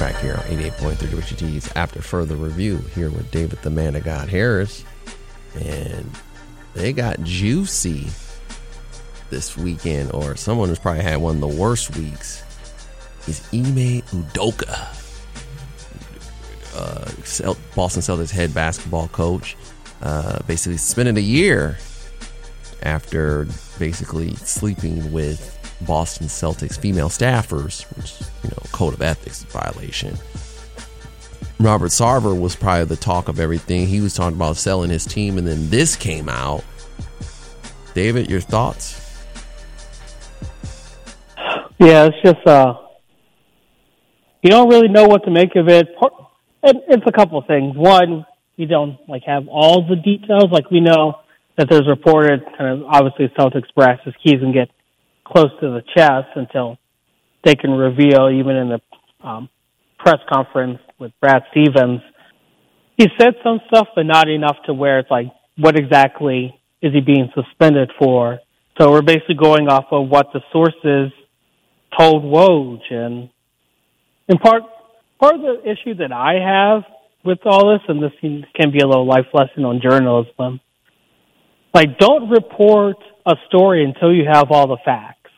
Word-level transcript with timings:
Back 0.00 0.16
here 0.22 0.32
on 0.32 0.44
88.3 0.44 0.96
WXUT's 0.96 1.70
after 1.76 2.00
further 2.00 2.34
review 2.34 2.78
here 2.94 3.10
with 3.10 3.30
David 3.30 3.60
the 3.60 3.68
Man 3.68 3.94
of 3.94 4.02
God 4.02 4.30
Harris. 4.30 4.82
And 5.54 6.10
they 6.72 6.94
got 6.94 7.22
juicy 7.22 8.08
this 9.28 9.58
weekend, 9.58 10.10
or 10.12 10.36
someone 10.36 10.70
who's 10.70 10.78
probably 10.78 11.02
had 11.02 11.20
one 11.20 11.34
of 11.34 11.40
the 11.42 11.48
worst 11.48 11.94
weeks, 11.98 12.42
is 13.28 13.46
Ime 13.52 14.00
Udoka, 14.08 14.88
uh, 16.74 17.54
Boston 17.76 18.00
Celtics 18.00 18.30
head 18.30 18.54
basketball 18.54 19.08
coach, 19.08 19.54
uh, 20.00 20.42
basically 20.46 20.78
spending 20.78 21.18
a 21.18 21.20
year 21.20 21.76
after 22.82 23.46
basically 23.78 24.34
sleeping 24.36 25.12
with 25.12 25.58
Boston 25.82 26.26
Celtics 26.28 26.78
female 26.78 27.10
staffers, 27.10 27.84
which 27.98 28.18
you 28.42 28.48
know, 28.48 28.59
code 28.80 28.94
of 28.94 29.02
ethics 29.02 29.42
violation. 29.44 30.16
Robert 31.58 31.88
Sarver 31.90 32.40
was 32.40 32.56
probably 32.56 32.86
the 32.86 32.96
talk 32.96 33.28
of 33.28 33.38
everything. 33.38 33.86
He 33.86 34.00
was 34.00 34.14
talking 34.14 34.36
about 34.36 34.56
selling 34.56 34.88
his 34.88 35.04
team, 35.04 35.36
and 35.36 35.46
then 35.46 35.68
this 35.68 35.94
came 35.96 36.26
out. 36.30 36.64
David, 37.92 38.30
your 38.30 38.40
thoughts? 38.40 38.96
Yeah, 41.78 42.06
it's 42.06 42.16
just 42.24 42.46
uh, 42.46 42.74
you 44.42 44.50
don't 44.50 44.68
really 44.70 44.88
know 44.88 45.04
what 45.06 45.24
to 45.24 45.30
make 45.30 45.54
of 45.56 45.68
it. 45.68 45.88
It- 46.62 46.84
It's 46.88 47.04
a 47.06 47.12
couple 47.12 47.38
of 47.38 47.46
things. 47.46 47.76
One, 47.76 48.24
you 48.56 48.66
don't 48.66 48.96
like 49.08 49.22
have 49.26 49.46
all 49.48 49.86
the 49.86 49.96
details. 49.96 50.44
Like 50.50 50.70
we 50.70 50.80
know 50.80 51.16
that 51.58 51.68
there's 51.70 51.86
reported 51.86 52.40
kind 52.56 52.80
of 52.80 52.86
obviously 52.86 53.28
Celtics 53.38 53.68
brass 53.74 53.98
his 54.04 54.14
keys 54.24 54.40
and 54.42 54.52
get 54.54 54.70
close 55.24 55.50
to 55.60 55.68
the 55.70 55.82
chest 55.94 56.28
until 56.36 56.78
they 57.44 57.54
can 57.54 57.70
reveal, 57.70 58.30
even 58.30 58.56
in 58.56 58.68
the 58.68 59.26
um, 59.26 59.48
press 59.98 60.18
conference 60.32 60.78
with 60.98 61.12
Brad 61.20 61.42
Stevens. 61.50 62.00
He 62.96 63.06
said 63.18 63.34
some 63.42 63.60
stuff, 63.68 63.88
but 63.94 64.04
not 64.04 64.28
enough 64.28 64.56
to 64.66 64.74
where 64.74 64.98
it's 64.98 65.10
like, 65.10 65.28
what 65.56 65.78
exactly 65.78 66.54
is 66.82 66.92
he 66.92 67.00
being 67.00 67.30
suspended 67.34 67.90
for? 67.98 68.40
So 68.78 68.90
we're 68.90 69.02
basically 69.02 69.34
going 69.34 69.68
off 69.68 69.86
of 69.90 70.08
what 70.08 70.28
the 70.32 70.40
sources 70.52 71.12
told 71.98 72.22
Woj, 72.24 72.80
and 72.90 73.28
in 74.28 74.38
part, 74.38 74.62
part 75.18 75.34
of 75.34 75.40
the 75.40 75.60
issue 75.64 75.94
that 75.96 76.12
I 76.12 76.34
have 76.34 76.84
with 77.24 77.40
all 77.44 77.72
this, 77.72 77.82
and 77.88 78.02
this 78.02 78.12
can 78.20 78.46
can 78.54 78.70
be 78.70 78.78
a 78.78 78.86
little 78.86 79.06
life 79.06 79.26
lesson 79.34 79.64
on 79.64 79.80
journalism, 79.82 80.60
like 81.74 81.98
don't 81.98 82.30
report 82.30 82.96
a 83.26 83.34
story 83.48 83.84
until 83.84 84.14
you 84.14 84.24
have 84.30 84.50
all 84.50 84.66
the 84.66 84.78
facts. 84.84 85.30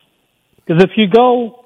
Because 0.65 0.83
if 0.83 0.91
you 0.95 1.07
go, 1.07 1.62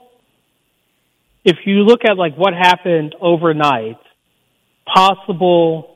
if 1.47 1.59
you 1.65 1.85
look 1.85 2.01
at 2.03 2.17
like 2.17 2.35
what 2.35 2.53
happened 2.53 3.15
overnight, 3.21 3.97
possible, 4.85 5.95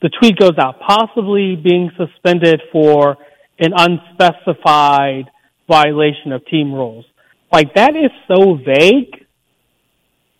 the 0.00 0.08
tweet 0.08 0.38
goes 0.38 0.56
out, 0.58 0.80
possibly 0.80 1.56
being 1.56 1.90
suspended 1.98 2.62
for 2.72 3.18
an 3.58 3.72
unspecified 3.76 5.30
violation 5.68 6.32
of 6.32 6.44
team 6.46 6.72
rules. 6.72 7.04
Like 7.52 7.74
that 7.74 7.90
is 7.96 8.10
so 8.28 8.54
vague 8.54 9.26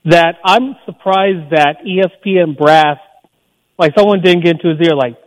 that 0.07 0.37
I'm 0.43 0.77
surprised 0.87 1.51
that 1.51 1.85
ESPN 1.85 2.57
brass, 2.57 2.97
like 3.79 3.93
someone 3.99 4.23
didn't 4.23 4.45
get 4.45 4.53
into 4.53 4.71
his 4.71 4.89
ear, 4.89 4.97
like, 4.97 5.19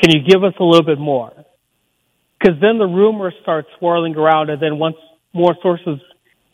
can 0.00 0.12
you 0.12 0.20
give 0.24 0.44
us 0.44 0.54
a 0.60 0.64
little 0.64 0.86
bit 0.86 1.00
more? 1.00 1.32
Because 2.38 2.60
then 2.60 2.78
the 2.78 2.86
rumors 2.86 3.34
start 3.42 3.66
swirling 3.78 4.14
around, 4.14 4.50
and 4.50 4.62
then 4.62 4.78
once 4.78 4.96
more 5.32 5.56
sources 5.62 5.98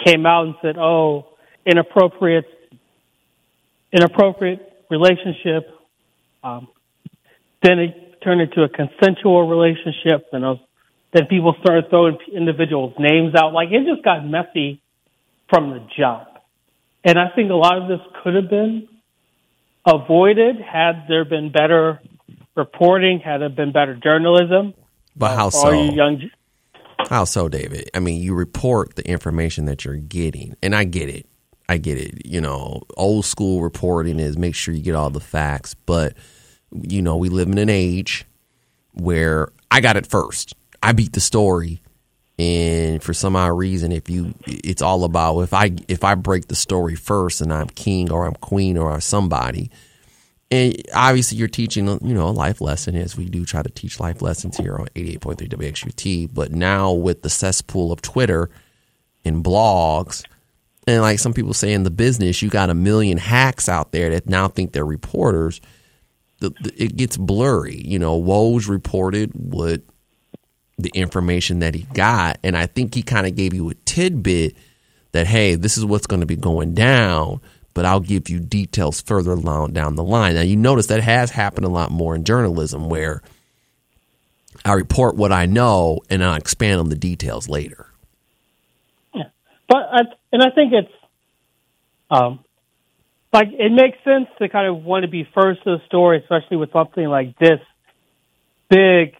came 0.06 0.24
out 0.24 0.46
and 0.46 0.54
said, 0.62 0.78
"Oh, 0.78 1.29
inappropriate, 1.70 2.46
inappropriate 3.92 4.60
relationship," 4.90 5.68
um, 6.42 6.68
then 7.62 7.78
it 7.78 8.20
turned 8.22 8.40
into 8.40 8.62
a 8.62 8.68
consensual 8.68 9.48
relationship, 9.48 10.28
and 10.32 10.42
was, 10.42 10.58
then 11.12 11.26
people 11.26 11.54
started 11.60 11.88
throwing 11.90 12.18
individuals' 12.34 12.94
names 12.98 13.34
out. 13.34 13.52
Like 13.52 13.68
it 13.70 13.86
just 13.86 14.04
got 14.04 14.26
messy 14.26 14.82
from 15.48 15.70
the 15.70 15.86
jump, 15.98 16.28
and 17.04 17.18
I 17.18 17.28
think 17.34 17.50
a 17.50 17.54
lot 17.54 17.80
of 17.80 17.88
this 17.88 18.00
could 18.22 18.34
have 18.34 18.50
been 18.50 18.88
avoided 19.86 20.56
had 20.60 21.06
there 21.08 21.24
been 21.24 21.50
better 21.50 22.00
reporting, 22.56 23.20
had 23.20 23.38
there 23.38 23.48
been 23.48 23.72
better 23.72 23.96
journalism. 23.96 24.74
But 25.16 25.36
how 25.36 25.50
for 25.50 25.74
you 25.74 25.88
so? 25.88 25.94
young 25.94 26.30
How 27.08 27.24
so, 27.24 27.48
David? 27.48 27.90
I 27.94 28.00
mean, 28.00 28.20
you 28.20 28.34
report 28.34 28.96
the 28.96 29.06
information 29.08 29.64
that 29.66 29.84
you're 29.84 29.96
getting, 29.96 30.56
and 30.62 30.74
I 30.74 30.84
get 30.84 31.08
it. 31.08 31.26
I 31.70 31.78
get 31.78 31.98
it. 31.98 32.26
You 32.26 32.40
know, 32.40 32.82
old 32.96 33.24
school 33.24 33.62
reporting 33.62 34.18
is 34.18 34.36
make 34.36 34.56
sure 34.56 34.74
you 34.74 34.82
get 34.82 34.96
all 34.96 35.08
the 35.08 35.20
facts, 35.20 35.74
but 35.86 36.14
you 36.72 37.00
know, 37.00 37.16
we 37.16 37.28
live 37.28 37.46
in 37.46 37.58
an 37.58 37.68
age 37.68 38.26
where 38.92 39.50
I 39.70 39.80
got 39.80 39.96
it 39.96 40.04
first. 40.04 40.56
I 40.82 40.90
beat 40.90 41.12
the 41.12 41.20
story, 41.20 41.80
and 42.40 43.00
for 43.00 43.14
some 43.14 43.36
odd 43.36 43.56
reason, 43.56 43.92
if 43.92 44.10
you, 44.10 44.34
it's 44.46 44.82
all 44.82 45.04
about 45.04 45.42
if 45.42 45.54
I 45.54 45.70
if 45.86 46.02
I 46.02 46.16
break 46.16 46.48
the 46.48 46.56
story 46.56 46.96
first, 46.96 47.40
and 47.40 47.52
I'm 47.52 47.68
king 47.68 48.10
or 48.10 48.26
I'm 48.26 48.34
queen 48.34 48.76
or 48.76 48.90
I'm 48.90 49.00
somebody. 49.00 49.70
And 50.50 50.74
obviously, 50.92 51.38
you're 51.38 51.46
teaching, 51.46 51.86
you 51.86 52.14
know, 52.14 52.26
a 52.26 52.30
life 52.30 52.60
lesson 52.60 52.96
as 52.96 53.16
we 53.16 53.26
do 53.26 53.44
try 53.44 53.62
to 53.62 53.70
teach 53.70 54.00
life 54.00 54.20
lessons 54.20 54.56
here 54.56 54.76
on 54.76 54.88
88.3 54.96 55.48
WXUT. 55.48 56.34
But 56.34 56.50
now 56.50 56.90
with 56.90 57.22
the 57.22 57.30
cesspool 57.30 57.92
of 57.92 58.02
Twitter 58.02 58.50
and 59.24 59.44
blogs, 59.44 60.24
and 60.86 61.02
like 61.02 61.18
some 61.18 61.34
people 61.34 61.54
say 61.54 61.72
in 61.72 61.82
the 61.82 61.90
business, 61.90 62.42
you 62.42 62.48
got 62.48 62.70
a 62.70 62.74
million 62.74 63.18
hacks 63.18 63.68
out 63.68 63.92
there 63.92 64.10
that 64.10 64.28
now 64.28 64.48
think 64.48 64.72
they're 64.72 64.84
reporters. 64.84 65.60
The, 66.38 66.50
the, 66.62 66.72
it 66.82 66.96
gets 66.96 67.16
blurry. 67.16 67.82
You 67.84 67.98
know, 67.98 68.20
Woj 68.20 68.68
reported 68.68 69.32
what 69.34 69.82
the 70.78 70.90
information 70.94 71.58
that 71.58 71.74
he 71.74 71.82
got, 71.92 72.38
and 72.42 72.56
I 72.56 72.66
think 72.66 72.94
he 72.94 73.02
kind 73.02 73.26
of 73.26 73.36
gave 73.36 73.52
you 73.52 73.68
a 73.68 73.74
tidbit 73.74 74.56
that 75.12 75.26
hey, 75.26 75.54
this 75.54 75.76
is 75.76 75.84
what's 75.84 76.06
going 76.06 76.20
to 76.20 76.26
be 76.26 76.36
going 76.36 76.74
down 76.74 77.40
but 77.74 77.84
I'll 77.84 78.00
give 78.00 78.28
you 78.28 78.40
details 78.40 79.00
further 79.00 79.32
along 79.32 79.72
down 79.72 79.94
the 79.94 80.04
line. 80.04 80.34
Now, 80.34 80.42
you 80.42 80.56
notice 80.56 80.88
that 80.88 81.02
has 81.02 81.30
happened 81.30 81.66
a 81.66 81.70
lot 81.70 81.90
more 81.90 82.14
in 82.14 82.24
journalism 82.24 82.88
where 82.88 83.22
I 84.64 84.72
report 84.72 85.16
what 85.16 85.32
I 85.32 85.46
know 85.46 86.00
and 86.10 86.24
I'll 86.24 86.34
expand 86.34 86.80
on 86.80 86.88
the 86.88 86.96
details 86.96 87.48
later. 87.48 87.86
But 89.70 89.86
I, 89.92 90.00
and 90.32 90.42
I 90.42 90.50
think 90.50 90.72
it's 90.72 90.92
um, 92.10 92.40
like 93.32 93.46
it 93.52 93.70
makes 93.70 93.98
sense 94.02 94.26
to 94.40 94.48
kind 94.48 94.66
of 94.66 94.82
want 94.82 95.04
to 95.04 95.08
be 95.08 95.22
first 95.32 95.62
to 95.62 95.76
the 95.76 95.82
story, 95.86 96.18
especially 96.18 96.56
with 96.56 96.72
something 96.72 97.06
like 97.06 97.38
this 97.38 97.60
big, 98.68 99.14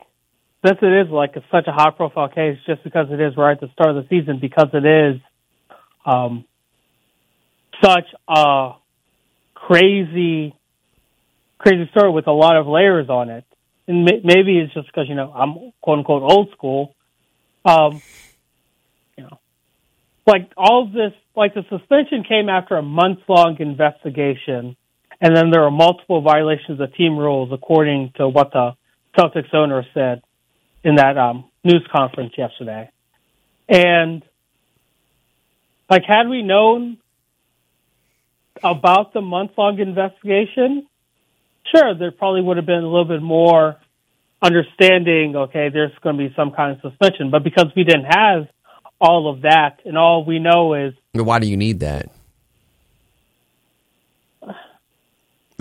since 0.67 0.79
it 0.83 1.07
is 1.07 1.09
like 1.09 1.37
a, 1.37 1.45
such 1.53 1.69
a 1.69 1.73
high 1.73 1.91
profile 1.91 2.29
case, 2.29 2.59
just 2.67 2.83
because 2.83 3.07
it 3.13 3.21
is 3.21 3.37
right 3.37 3.53
at 3.53 3.61
the 3.61 3.69
start 3.75 3.97
of 3.97 4.03
the 4.03 4.09
season, 4.09 4.41
because 4.41 4.67
it 4.73 4.85
is 4.85 5.21
um, 6.05 6.45
such 7.81 8.09
a 8.29 8.73
crazy, 9.55 10.53
crazy 11.59 11.89
story 11.93 12.11
with 12.11 12.27
a 12.27 12.33
lot 12.33 12.57
of 12.57 12.67
layers 12.67 13.09
on 13.09 13.31
it. 13.31 13.45
And 13.87 14.05
maybe 14.05 14.59
it's 14.59 14.75
just 14.75 14.89
because 14.89 15.09
you 15.09 15.15
know 15.15 15.33
I'm 15.33 15.71
quote 15.81 15.99
unquote 15.99 16.25
old 16.25 16.51
school. 16.51 16.97
Um, 17.65 18.03
like 20.27 20.51
all 20.57 20.87
this, 20.87 21.13
like 21.35 21.55
the 21.55 21.65
suspension 21.69 22.25
came 22.25 22.49
after 22.49 22.77
a 22.77 22.83
months 22.83 23.23
long 23.29 23.57
investigation, 23.59 24.77
and 25.21 25.37
then 25.37 25.51
there 25.51 25.63
were 25.63 25.71
multiple 25.71 26.21
violations 26.21 26.81
of 26.81 26.95
team 26.95 27.17
rules, 27.19 27.51
according 27.53 28.13
to 28.17 28.29
what 28.29 28.53
the 28.53 28.73
Celtics 29.19 29.53
owner 29.53 29.85
said 29.95 30.23
in 30.85 30.97
that 30.97 31.19
um, 31.19 31.45
news 31.65 31.87
conference 31.93 32.33
yesterday. 32.37 32.91
And 33.69 34.23
like, 35.89 36.03
had 36.07 36.29
we 36.29 36.43
known, 36.43 36.99
about 38.63 39.13
the 39.13 39.21
month 39.21 39.53
long 39.57 39.79
investigation, 39.79 40.87
sure, 41.75 41.95
there 41.95 42.11
probably 42.11 42.43
would 42.43 42.57
have 42.57 42.67
been 42.67 42.83
a 42.83 42.89
little 42.89 43.05
bit 43.05 43.23
more 43.23 43.77
understanding. 44.43 45.37
Okay, 45.37 45.69
there's 45.73 45.93
going 46.03 46.17
to 46.17 46.29
be 46.29 46.35
some 46.35 46.53
kind 46.53 46.77
of 46.77 46.91
suspension, 46.91 47.31
but 47.31 47.43
because 47.45 47.67
we 47.77 47.85
didn't 47.85 48.05
have 48.05 48.49
all 49.01 49.29
of 49.29 49.43
that, 49.43 49.81
and 49.85 49.97
all 49.97 50.25
we 50.25 50.39
know 50.39 50.75
is 50.75 50.95
But 51.15 51.25
why 51.25 51.39
do 51.39 51.47
you 51.47 51.57
need 51.57 51.81
that? 51.81 52.11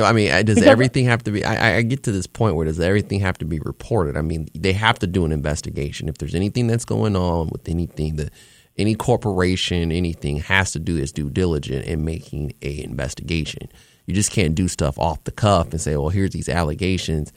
I 0.02 0.14
mean, 0.14 0.30
does 0.46 0.56
Because- 0.56 0.64
everything 0.64 1.06
have 1.06 1.24
to 1.26 1.32
be? 1.32 1.44
I, 1.44 1.78
I- 1.78 1.82
get 1.82 2.04
to 2.04 2.12
this 2.14 2.26
point 2.28 2.56
where 2.56 2.66
does 2.66 2.80
everything 2.80 3.20
have 3.20 3.38
to 3.40 3.46
be 3.46 3.60
reported? 3.60 4.16
I 4.16 4.22
mean, 4.22 4.48
they 4.56 4.72
have 4.72 4.98
to 5.00 5.08
do 5.08 5.26
an 5.26 5.34
investigation. 5.34 6.08
If 6.08 6.18
there's 6.20 6.36
anything 6.36 6.68
that's 6.68 6.86
going 6.86 7.18
on 7.18 7.50
with 7.50 7.68
anything 7.68 8.16
that 8.16 8.32
any 8.78 8.96
corporation, 8.96 9.92
anything 9.92 10.38
has 10.38 10.72
to 10.72 10.80
do 10.80 10.96
is 10.96 11.12
due 11.12 11.30
diligence 11.30 11.86
in 11.86 12.06
making 12.06 12.54
a 12.62 12.82
investigation. 12.82 13.68
You 14.06 14.14
just 14.14 14.32
can't 14.32 14.56
do 14.56 14.70
stuff 14.70 14.98
off 14.98 15.22
the 15.26 15.32
cuff 15.34 15.72
and 15.72 15.82
say, 15.82 15.98
"Well, 15.98 16.10
here's 16.10 16.32
these 16.32 16.48
allegations, 16.48 17.34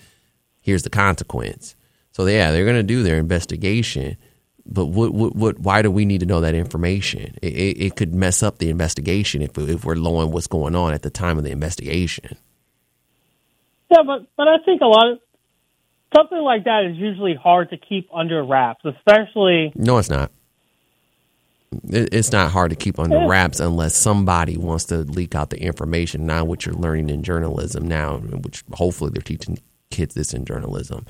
here's 0.61 0.85
the 0.85 0.91
consequence." 0.91 1.75
So 2.13 2.25
yeah, 2.27 2.53
they're 2.53 2.65
going 2.65 2.77
to 2.77 2.83
do 2.85 3.03
their 3.03 3.19
investigation, 3.19 4.17
but 4.65 4.87
what, 4.87 5.13
what, 5.13 5.35
what, 5.35 5.59
why 5.59 5.83
do 5.83 5.91
we 5.91 6.05
need 6.05 6.21
to 6.21 6.27
know 6.27 6.41
that 6.41 6.55
information? 6.55 7.37
It, 7.43 7.53
it, 7.55 7.83
it 7.87 7.97
could 7.97 8.15
mess 8.15 8.43
up 8.43 8.59
the 8.59 8.71
investigation 8.71 9.43
if, 9.43 9.57
if 9.59 9.85
we're 9.85 9.95
knowing 9.95 10.31
what's 10.31 10.47
going 10.47 10.75
on 10.77 10.95
at 10.95 11.03
the 11.03 11.11
time 11.11 11.39
of 11.39 11.45
the 11.45 11.51
investigation. 11.51 12.37
Yeah, 13.91 14.03
but 14.07 14.27
but 14.37 14.49
I 14.49 14.57
think 14.65 14.81
a 14.81 14.87
lot 14.87 15.11
of 15.13 15.19
something 16.17 16.39
like 16.39 16.65
that 16.65 16.85
is 16.91 16.97
usually 16.97 17.35
hard 17.35 17.71
to 17.71 17.77
keep 17.77 18.09
under 18.15 18.43
wraps, 18.45 18.85
especially 18.85 19.73
No, 19.75 19.99
it's 19.99 20.09
not. 20.11 20.31
It- 21.89 22.13
It's 22.15 22.33
not 22.33 22.51
hard 22.53 22.71
to 22.71 22.77
keep 22.77 22.99
under 22.99 23.27
wraps 23.27 23.59
unless 23.61 23.97
somebody 23.97 24.57
wants 24.57 24.85
to 24.87 24.99
leak 24.99 25.35
out 25.35 25.51
the 25.51 25.61
information. 25.61 26.25
Now, 26.27 26.45
what 26.45 26.65
you're 26.65 26.75
learning 26.75 27.11
in 27.11 27.23
journalism 27.23 27.87
now, 27.89 28.19
which 28.19 28.63
hopefully 28.73 29.11
they're 29.13 29.23
teaching 29.23 29.59
kids 29.91 30.15
this 30.15 30.33
in 30.33 30.45
journalism, 30.45 31.05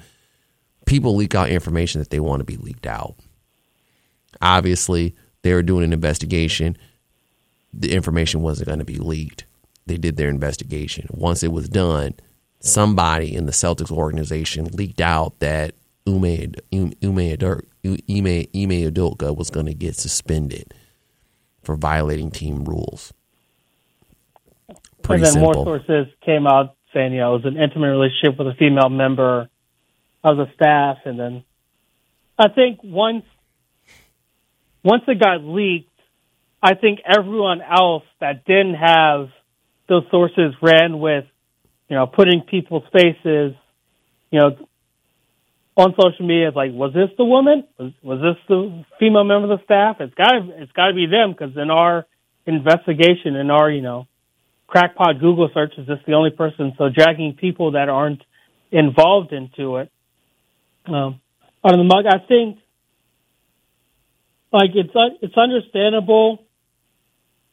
people 0.86 1.14
leak 1.14 1.34
out 1.34 1.50
information 1.50 2.00
that 2.00 2.10
they 2.10 2.20
want 2.20 2.40
to 2.40 2.44
be 2.44 2.56
leaked 2.56 2.86
out. 2.86 3.14
Obviously, 4.42 5.14
they 5.42 5.54
were 5.54 5.62
doing 5.62 5.84
an 5.84 5.92
investigation. 5.92 6.76
The 7.72 7.94
information 7.94 8.42
wasn't 8.42 8.66
going 8.66 8.80
to 8.80 8.84
be 8.84 8.98
leaked. 8.98 9.44
They 9.86 9.96
did 9.96 10.16
their 10.16 10.28
investigation. 10.28 11.06
Once 11.10 11.42
it 11.42 11.52
was 11.52 11.68
done, 11.68 12.14
somebody 12.60 13.34
in 13.34 13.46
the 13.46 13.52
Celtics 13.52 13.90
organization 13.90 14.66
leaked 14.66 15.00
out 15.00 15.38
that 15.40 15.74
Ume 16.06 16.54
Ume 16.72 16.94
Ume 17.00 17.36
Ime 17.84 18.46
Ime 18.54 18.90
Udoka 18.90 19.36
was 19.36 19.50
going 19.50 19.66
to 19.66 19.74
get 19.74 19.96
suspended 19.96 20.74
for 21.62 21.76
violating 21.76 22.30
team 22.30 22.64
rules. 22.64 23.12
Pretty 25.02 25.22
and 25.22 25.26
then 25.26 25.32
simple. 25.32 25.64
more 25.64 25.78
sources 25.78 26.12
came 26.24 26.46
out 26.46 26.76
saying, 26.92 27.12
you 27.12 27.20
know, 27.20 27.34
it 27.34 27.44
was 27.44 27.52
an 27.52 27.60
intimate 27.60 27.90
relationship 27.90 28.38
with 28.38 28.48
a 28.48 28.54
female 28.54 28.88
member 28.88 29.48
of 30.22 30.36
the 30.36 30.46
staff, 30.54 30.98
and 31.04 31.18
then 31.18 31.44
I 32.38 32.48
think 32.48 32.80
once 32.82 33.24
once 34.84 35.02
it 35.06 35.20
got 35.20 35.42
leaked, 35.42 35.88
I 36.62 36.74
think 36.74 37.00
everyone 37.04 37.60
else 37.60 38.04
that 38.20 38.44
didn't 38.44 38.74
have 38.74 39.28
those 39.88 40.04
sources 40.10 40.54
ran 40.62 41.00
with, 41.00 41.24
you 41.88 41.96
know, 41.96 42.06
putting 42.06 42.42
people's 42.42 42.84
faces, 42.92 43.54
you 44.30 44.40
know, 44.40 44.56
on 45.76 45.94
social 46.00 46.26
media. 46.26 46.48
It's 46.48 46.56
like, 46.56 46.72
was 46.72 46.92
this 46.94 47.10
the 47.16 47.24
woman? 47.24 47.64
Was, 47.78 47.92
was 48.02 48.20
this 48.20 48.36
the 48.48 48.84
female 48.98 49.24
member 49.24 49.52
of 49.52 49.58
the 49.58 49.64
staff? 49.64 49.96
It's 50.00 50.14
got 50.14 50.34
it's 50.34 50.72
got 50.72 50.88
to 50.88 50.94
be 50.94 51.06
them 51.06 51.32
because 51.32 51.56
in 51.56 51.70
our 51.70 52.06
investigation, 52.46 53.36
in 53.36 53.50
our 53.50 53.70
you 53.70 53.82
know 53.82 54.06
crackpot 54.66 55.20
Google 55.20 55.50
search 55.52 55.72
is 55.78 55.86
just 55.86 56.06
the 56.06 56.14
only 56.14 56.30
person. 56.30 56.72
So 56.78 56.88
dragging 56.88 57.34
people 57.34 57.72
that 57.72 57.88
aren't 57.88 58.22
involved 58.70 59.32
into 59.32 59.76
it. 59.76 59.90
Um, 60.86 61.20
of 61.64 61.78
the 61.78 61.84
mug, 61.84 62.06
I 62.06 62.18
think 62.26 62.58
like 64.52 64.70
it's 64.74 64.92
it's 65.22 65.36
understandable 65.36 66.44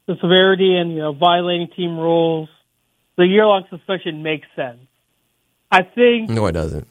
the 0.08 0.16
severity 0.22 0.76
and 0.76 0.92
you 0.92 1.00
know 1.00 1.14
violating 1.14 1.68
team 1.76 1.98
rules. 1.98 2.50
The 3.18 3.26
year 3.26 3.46
long 3.46 3.66
suspension 3.70 4.24
makes 4.24 4.48
sense. 4.56 4.80
I 5.72 5.84
think. 5.84 6.30
no, 6.30 6.46
it 6.48 6.54
doesn't. 6.54 6.88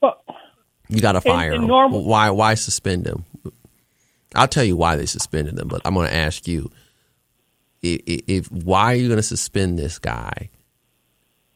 Well, 0.00 0.22
You 0.88 1.00
got 1.00 1.12
to 1.12 1.20
fire 1.20 1.52
in 1.52 1.62
him. 1.62 1.68
normal- 1.68 2.04
Why? 2.04 2.30
Why 2.30 2.54
suspend 2.54 3.06
him? 3.06 3.24
I'll 4.34 4.48
tell 4.48 4.64
you 4.64 4.76
why 4.76 4.96
they 4.96 5.06
suspended 5.06 5.58
him, 5.58 5.68
but 5.68 5.82
I'm 5.84 5.94
going 5.94 6.08
to 6.08 6.14
ask 6.14 6.46
you 6.46 6.70
if, 7.82 8.00
if 8.28 8.52
why 8.52 8.92
are 8.92 8.96
you 8.96 9.08
going 9.08 9.18
to 9.18 9.22
suspend 9.22 9.78
this 9.78 9.98
guy 9.98 10.50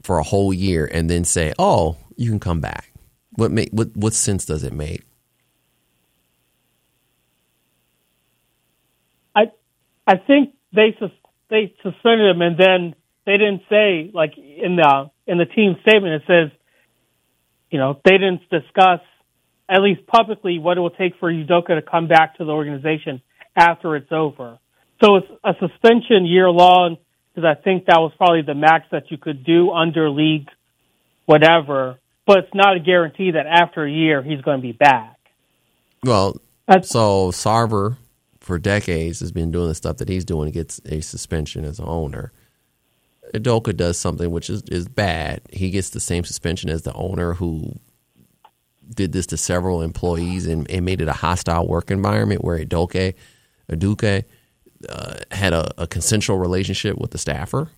for 0.02 0.18
a 0.18 0.22
whole 0.22 0.52
year 0.52 0.88
and 0.92 1.08
then 1.10 1.24
say, 1.24 1.52
"Oh, 1.58 1.96
you 2.16 2.30
can 2.30 2.40
come 2.40 2.60
back"? 2.60 2.90
What 3.36 3.50
make 3.50 3.70
what 3.70 3.96
what 3.96 4.12
sense 4.14 4.44
does 4.44 4.64
it 4.64 4.72
make? 4.72 5.02
I 9.34 9.50
I 10.10 10.16
think 10.16 10.54
they 10.74 10.96
sus- 10.98 11.10
they 11.50 11.72
suspended 11.84 12.34
him, 12.34 12.42
and 12.42 12.58
then 12.58 12.94
they 13.26 13.36
didn't 13.36 13.62
say 13.70 14.10
like 14.12 14.36
in 14.36 14.74
the 14.74 15.10
in 15.28 15.38
the 15.38 15.44
team 15.44 15.76
statement 15.82 16.14
it 16.14 16.22
says, 16.26 16.50
you 17.70 17.78
know, 17.78 18.00
they 18.04 18.18
didn't 18.18 18.42
discuss 18.50 19.00
at 19.68 19.80
least 19.82 20.04
publicly 20.08 20.58
what 20.58 20.76
it 20.76 20.80
will 20.80 20.90
take 20.90 21.12
for 21.20 21.32
Udoka 21.32 21.76
to 21.76 21.82
come 21.82 22.08
back 22.08 22.38
to 22.38 22.44
the 22.44 22.50
organization 22.50 23.22
after 23.54 23.94
it's 23.94 24.10
over. 24.10 24.58
So 25.00 25.16
it's 25.16 25.28
a 25.44 25.52
suspension 25.60 26.26
year 26.26 26.50
long 26.50 26.96
because 27.32 27.46
I 27.46 27.62
think 27.62 27.86
that 27.86 28.00
was 28.00 28.12
probably 28.16 28.42
the 28.42 28.56
max 28.56 28.86
that 28.90 29.12
you 29.12 29.16
could 29.16 29.44
do 29.44 29.70
under 29.70 30.10
league, 30.10 30.48
whatever. 31.26 31.98
But 32.26 32.38
it's 32.38 32.54
not 32.54 32.76
a 32.76 32.80
guarantee 32.80 33.30
that 33.30 33.46
after 33.46 33.84
a 33.84 33.90
year 33.90 34.24
he's 34.24 34.40
going 34.40 34.58
to 34.58 34.62
be 34.62 34.72
back. 34.72 35.16
Well, 36.02 36.36
That's, 36.66 36.90
so 36.90 37.30
Sarver 37.30 37.96
for 38.40 38.58
decades 38.58 39.20
has 39.20 39.32
been 39.32 39.50
doing 39.50 39.68
the 39.68 39.74
stuff 39.74 39.98
that 39.98 40.08
he's 40.08 40.24
doing. 40.24 40.50
Gets 40.50 40.80
a 40.86 41.00
suspension 41.00 41.64
as 41.64 41.78
an 41.78 41.86
owner. 41.86 42.32
Adoka 43.34 43.76
does 43.76 43.96
something 43.96 44.30
which 44.30 44.50
is, 44.50 44.62
is 44.64 44.88
bad. 44.88 45.40
He 45.50 45.70
gets 45.70 45.90
the 45.90 46.00
same 46.00 46.24
suspension 46.24 46.68
as 46.68 46.82
the 46.82 46.92
owner 46.94 47.34
who 47.34 47.78
did 48.92 49.12
this 49.12 49.26
to 49.26 49.36
several 49.36 49.82
employees 49.82 50.46
and, 50.46 50.68
and 50.70 50.84
made 50.84 51.00
it 51.00 51.08
a 51.08 51.12
hostile 51.12 51.68
work 51.68 51.90
environment 51.90 52.42
where 52.42 52.58
Adoke, 52.58 53.14
Aduke 53.70 54.24
uh, 54.88 55.14
had 55.30 55.52
a, 55.52 55.70
a 55.82 55.86
consensual 55.86 56.38
relationship 56.38 56.98
with 56.98 57.12
the 57.12 57.18
staffer. 57.18 57.70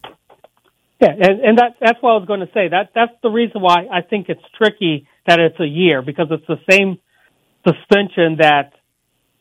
Yeah, 1.01 1.11
and, 1.21 1.41
and 1.41 1.59
that 1.59 1.75
that's 1.81 2.01
what 2.01 2.13
I 2.13 2.17
was 2.17 2.27
going 2.29 2.41
to 2.41 2.51
say. 2.55 2.69
That 2.69 2.91
that's 2.95 3.13
the 3.25 3.29
reason 3.29 3.61
why 3.61 3.89
I 3.93 4.03
think 4.03 4.29
it's 4.29 4.43
tricky 4.57 5.09
that 5.27 5.41
it's 5.41 5.59
a 5.59 5.67
year 5.67 6.01
because 6.01 6.29
it's 6.31 6.47
the 6.47 6.61
same 6.71 6.99
suspension 7.67 8.37
that 8.39 8.73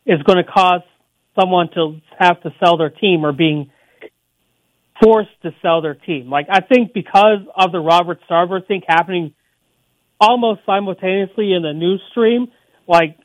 is 0.08 0.22
going 0.24 0.44
to 0.44 0.52
cause 0.52 0.82
someone 1.40 1.70
to 1.74 2.02
have 2.18 2.42
to 2.42 2.54
sell 2.64 2.78
their 2.78 2.90
team 2.90 3.26
or 3.26 3.32
being 3.32 3.72
forced 5.02 5.30
to 5.44 5.52
sell 5.62 5.82
their 5.82 5.96
team. 5.96 6.30
Like 6.30 6.48
I 6.50 6.62
think 6.62 6.94
because 6.94 7.40
of 7.56 7.72
the 7.72 7.80
Robert 7.80 8.20
Sarver 8.30 8.66
thing 8.66 8.82
happening 8.88 9.34
almost 10.20 10.62
simultaneously 10.66 11.54
in 11.54 11.64
the 11.64 11.74
news 11.74 12.02
stream, 12.12 12.48
like 12.88 13.18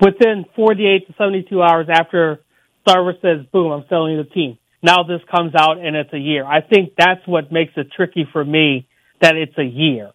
within 0.00 0.44
48 0.56 1.06
to 1.06 1.14
72 1.16 1.62
hours 1.62 1.86
after 1.90 2.40
Sarver 2.86 3.12
says, 3.22 3.46
boom, 3.52 3.72
I'm 3.72 3.84
selling 3.88 4.16
the 4.16 4.24
team. 4.24 4.58
Now 4.82 5.04
this 5.04 5.20
comes 5.34 5.54
out 5.54 5.78
and 5.78 5.96
it's 5.96 6.12
a 6.12 6.18
year. 6.18 6.44
I 6.44 6.60
think 6.60 6.92
that's 6.98 7.26
what 7.26 7.52
makes 7.52 7.72
it 7.76 7.88
tricky 7.96 8.26
for 8.32 8.44
me 8.44 8.86
that 9.22 9.36
it's 9.36 9.56
a 9.56 9.64
year. 9.64 10.10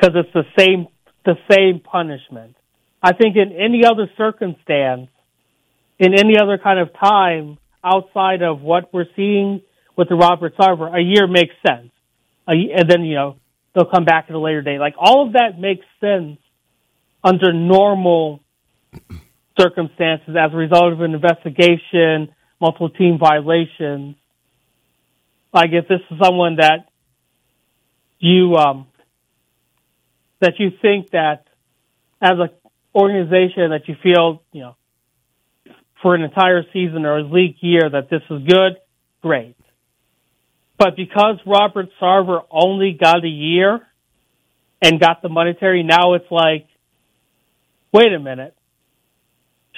Cause 0.00 0.12
it's 0.14 0.32
the 0.32 0.44
same, 0.56 0.86
the 1.24 1.34
same 1.50 1.80
punishment. 1.80 2.54
I 3.02 3.12
think 3.14 3.36
in 3.36 3.52
any 3.52 3.84
other 3.84 4.08
circumstance, 4.16 5.08
in 5.98 6.14
any 6.14 6.38
other 6.38 6.58
kind 6.58 6.78
of 6.78 6.90
time 6.92 7.58
outside 7.82 8.42
of 8.42 8.60
what 8.60 8.92
we're 8.92 9.06
seeing 9.16 9.62
with 9.96 10.08
the 10.08 10.14
Robert 10.14 10.56
Sarver, 10.56 10.94
a 10.94 11.02
year 11.02 11.26
makes 11.26 11.54
sense. 11.66 11.90
And 12.46 12.88
then, 12.88 13.02
you 13.02 13.14
know, 13.14 13.36
they'll 13.74 13.90
come 13.90 14.04
back 14.04 14.26
at 14.28 14.34
a 14.34 14.38
later 14.38 14.62
date. 14.62 14.78
Like 14.78 14.94
all 14.98 15.26
of 15.26 15.32
that 15.34 15.58
makes 15.58 15.84
sense 16.00 16.38
under 17.22 17.52
normal 17.52 18.40
circumstances 19.58 20.36
as 20.38 20.52
a 20.52 20.56
result 20.56 20.92
of 20.92 21.00
an 21.00 21.14
investigation, 21.14 22.34
multiple 22.60 22.90
team 22.90 23.18
violations. 23.18 24.16
Like 25.52 25.70
if 25.72 25.88
this 25.88 26.00
is 26.10 26.18
someone 26.22 26.56
that 26.56 26.88
you 28.18 28.54
um, 28.56 28.86
that 30.40 30.54
you 30.58 30.70
think 30.82 31.10
that 31.10 31.44
as 32.20 32.38
a 32.38 32.50
organization 32.94 33.70
that 33.70 33.86
you 33.86 33.96
feel 34.02 34.42
you 34.52 34.60
know 34.60 34.76
for 36.02 36.14
an 36.14 36.22
entire 36.22 36.62
season 36.72 37.04
or 37.04 37.18
a 37.18 37.22
league 37.22 37.56
year 37.60 37.88
that 37.90 38.08
this 38.10 38.22
is 38.30 38.42
good, 38.46 38.76
great. 39.22 39.56
But 40.78 40.96
because 40.96 41.38
Robert 41.44 41.88
Sarver 42.00 42.42
only 42.50 42.96
got 43.00 43.24
a 43.24 43.28
year 43.28 43.80
and 44.80 45.00
got 45.00 45.22
the 45.22 45.28
monetary, 45.28 45.82
now 45.82 46.14
it's 46.14 46.30
like, 46.30 46.66
wait 47.92 48.12
a 48.12 48.20
minute 48.20 48.54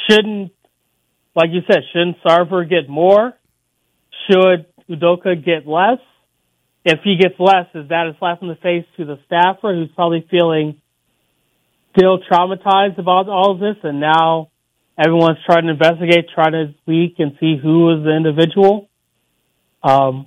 shouldn't, 0.08 0.52
like 1.36 1.50
you 1.52 1.60
said, 1.70 1.82
shouldn't 1.92 2.16
Sarver 2.22 2.68
get 2.68 2.88
more? 2.88 3.34
should 4.30 4.66
Udoka 4.88 5.44
get 5.44 5.66
less? 5.66 5.98
If 6.84 7.00
he 7.04 7.16
gets 7.16 7.34
less, 7.38 7.66
is 7.74 7.88
that 7.88 8.06
a 8.06 8.16
slap 8.18 8.42
in 8.42 8.48
the 8.48 8.56
face 8.56 8.86
to 8.96 9.04
the 9.04 9.18
staffer 9.26 9.74
who's 9.74 9.90
probably 9.94 10.26
feeling 10.30 10.80
still 11.96 12.18
traumatized 12.20 12.98
about 12.98 13.28
all 13.28 13.52
of 13.52 13.60
this, 13.60 13.76
and 13.82 14.00
now 14.00 14.49
everyone's 15.00 15.38
trying 15.46 15.64
to 15.64 15.70
investigate, 15.70 16.26
trying 16.34 16.52
to 16.52 16.74
leak 16.86 17.14
and 17.18 17.32
see 17.40 17.56
who 17.60 17.96
is 17.96 18.04
the 18.04 18.14
individual? 18.14 18.88
Um, 19.82 20.26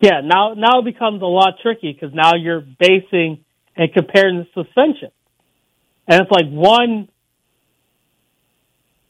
yeah, 0.00 0.20
now 0.22 0.54
now 0.54 0.80
it 0.80 0.84
becomes 0.84 1.22
a 1.22 1.26
lot 1.26 1.54
tricky 1.62 1.92
because 1.92 2.14
now 2.14 2.34
you're 2.34 2.60
basing 2.60 3.44
and 3.76 3.92
comparing 3.92 4.38
the 4.38 4.46
suspension, 4.62 5.10
and 6.06 6.20
it's 6.20 6.30
like 6.30 6.48
one 6.50 7.08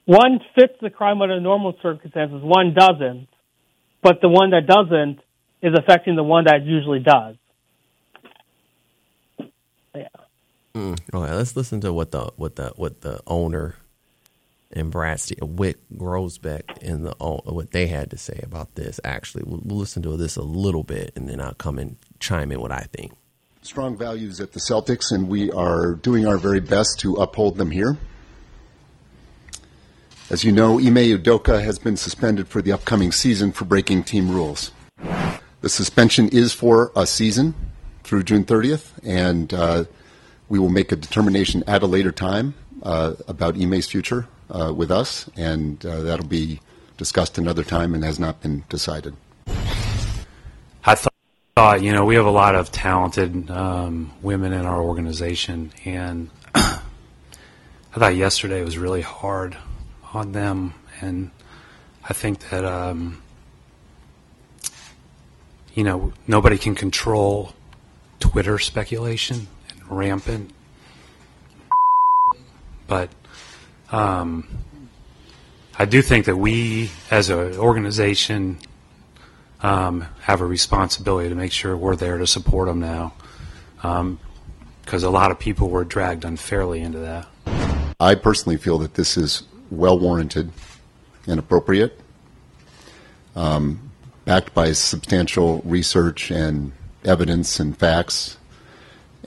one 0.07 0.41
fits 0.55 0.75
the 0.81 0.91
crime 0.91 1.23
under 1.23 1.41
normal 1.41 1.75
circumstances, 1.83 2.41
one 2.43 2.75
doesn't, 2.75 3.27
but 4.03 4.21
the 4.21 4.29
one 4.29 4.51
that 4.51 4.67
doesn't 4.67 5.19
is 5.63 5.73
affecting 5.77 6.15
the 6.15 6.23
one 6.23 6.45
that 6.45 6.65
usually 6.65 7.01
does. 7.01 7.37
Yeah. 9.95 10.09
Mm, 10.75 10.99
okay, 11.15 11.35
let's 11.35 11.57
listen 11.57 11.81
to 11.83 11.93
what 11.93 12.11
the 12.11 12.33
what 12.37 12.57
the 12.57 12.73
what 12.77 13.01
the 13.03 13.21
owner 13.27 13.77
and 14.73 14.91
Brad 14.91 15.21
Ste- 15.21 15.39
Wyc 15.39 15.77
Grousbeck 15.97 16.83
and 16.83 17.07
the 17.07 17.15
what 17.15 17.71
they 17.71 17.87
had 17.87 18.11
to 18.11 18.19
say 18.19 18.41
about 18.43 18.75
this. 18.75 18.99
Actually, 19.05 19.45
we'll, 19.47 19.61
we'll 19.65 19.79
listen 19.79 20.03
to 20.03 20.17
this 20.17 20.37
a 20.37 20.43
little 20.43 20.83
bit, 20.83 21.13
and 21.15 21.29
then 21.29 21.41
I'll 21.41 21.55
come 21.55 21.79
and 21.79 21.97
chime 22.19 22.51
in 22.51 22.61
what 22.61 22.73
I 22.73 22.87
think. 22.93 23.13
strong 23.63 23.97
values 23.97 24.41
at 24.41 24.53
the 24.53 24.59
Celtics, 24.61 25.13
and 25.13 25.29
we 25.29 25.51
are 25.53 25.95
doing 25.95 26.27
our 26.27 26.39
very 26.39 26.61
best 26.61 26.99
to 27.01 27.15
uphold 27.15 27.57
them 27.57 27.71
here. 27.71 27.97
As 30.31 30.43
you 30.43 30.51
know, 30.51 30.79
Ime 30.81 30.97
Udoka 30.97 31.63
has 31.63 31.79
been 31.79 31.97
suspended 31.97 32.49
for 32.49 32.63
the 32.63 32.73
upcoming 32.73 33.13
season 33.13 33.53
for 33.53 33.65
breaking 33.65 34.05
team 34.05 34.29
rules. 34.31 34.73
The 35.61 35.69
suspension 35.69 36.29
is 36.31 36.53
for 36.53 36.91
a 36.97 37.07
season 37.07 37.55
through 38.03 38.25
June 38.25 38.45
30th, 38.45 38.91
and 39.05 39.53
uh, 39.55 39.85
we 40.49 40.59
will 40.59 40.69
make 40.69 40.93
a 40.93 40.97
determination 40.97 41.65
at 41.67 41.83
a 41.83 41.87
later 41.87 42.13
time 42.13 42.55
uh, 42.83 43.15
about 43.27 43.57
Ime's 43.57 43.87
future 43.87 44.27
uh, 44.51 44.73
with 44.75 44.91
us, 44.91 45.29
and 45.37 45.85
uh, 45.87 46.03
that'll 46.03 46.27
be 46.27 46.61
discussed 46.97 47.39
another 47.39 47.65
time 47.65 47.95
and 47.95 48.05
has 48.05 48.19
not 48.19 48.41
been 48.43 48.65
decided. 48.69 49.17
I 50.85 50.95
th- 50.95 51.09
thought, 51.57 51.83
you 51.83 51.93
know, 51.93 52.05
we 52.05 52.15
have 52.17 52.27
a 52.27 52.31
lot 52.31 52.55
of 52.55 52.71
talented 52.71 53.51
um, 53.51 54.13
women 54.23 54.53
in 54.53 54.67
our 54.67 54.83
organization, 54.83 55.73
and 55.85 56.31
I 56.55 56.81
thought 57.95 58.17
yesterday 58.17 58.63
was 58.63 58.77
really 58.77 59.03
hard 59.03 59.57
on 60.13 60.33
them, 60.33 60.75
and 61.01 61.31
I 62.09 62.13
think 62.13 62.51
that, 62.51 62.65
um, 62.65 63.23
you 65.75 65.85
know, 65.85 66.13
nobody 66.27 66.59
can 66.59 66.75
control 66.75 67.55
Twitter 68.21 68.59
speculation 68.59 69.49
rampant, 69.89 70.51
but 72.87 73.11
um, 73.91 74.47
I 75.79 75.85
do 75.85 76.03
think 76.03 76.27
that 76.27 76.37
we, 76.37 76.91
as 77.11 77.31
an 77.31 77.57
organization, 77.57 78.59
um, 79.63 80.07
have 80.21 80.41
a 80.41 80.47
responsibility 80.47 81.29
to 81.29 81.35
make 81.35 81.53
sure 81.53 81.77
we're 81.77 81.97
there 81.97 82.19
to 82.19 82.27
support 82.27 82.69
them 82.69 82.81
now, 82.81 83.13
because 83.77 85.03
a 85.03 85.11
lot 85.11 85.31
of 85.31 85.39
people 85.39 85.71
were 85.71 85.85
dragged 85.85 86.25
unfairly 86.25 86.81
into 86.81 86.99
that. 86.99 87.27
I 88.01 88.15
personally 88.15 88.59
feel 88.59 88.79
that 88.79 88.95
this 88.95 89.17
is 89.17 89.45
well 89.71 89.99
warranted 89.99 90.53
and 91.27 91.39
appropriate, 91.39 91.99
um, 93.35 93.91
backed 94.25 94.55
by 94.55 94.73
substantial 94.73 95.63
research 95.65 96.31
and 96.31 96.73
evidence 97.05 97.59
and 97.61 97.77
facts, 97.77 98.37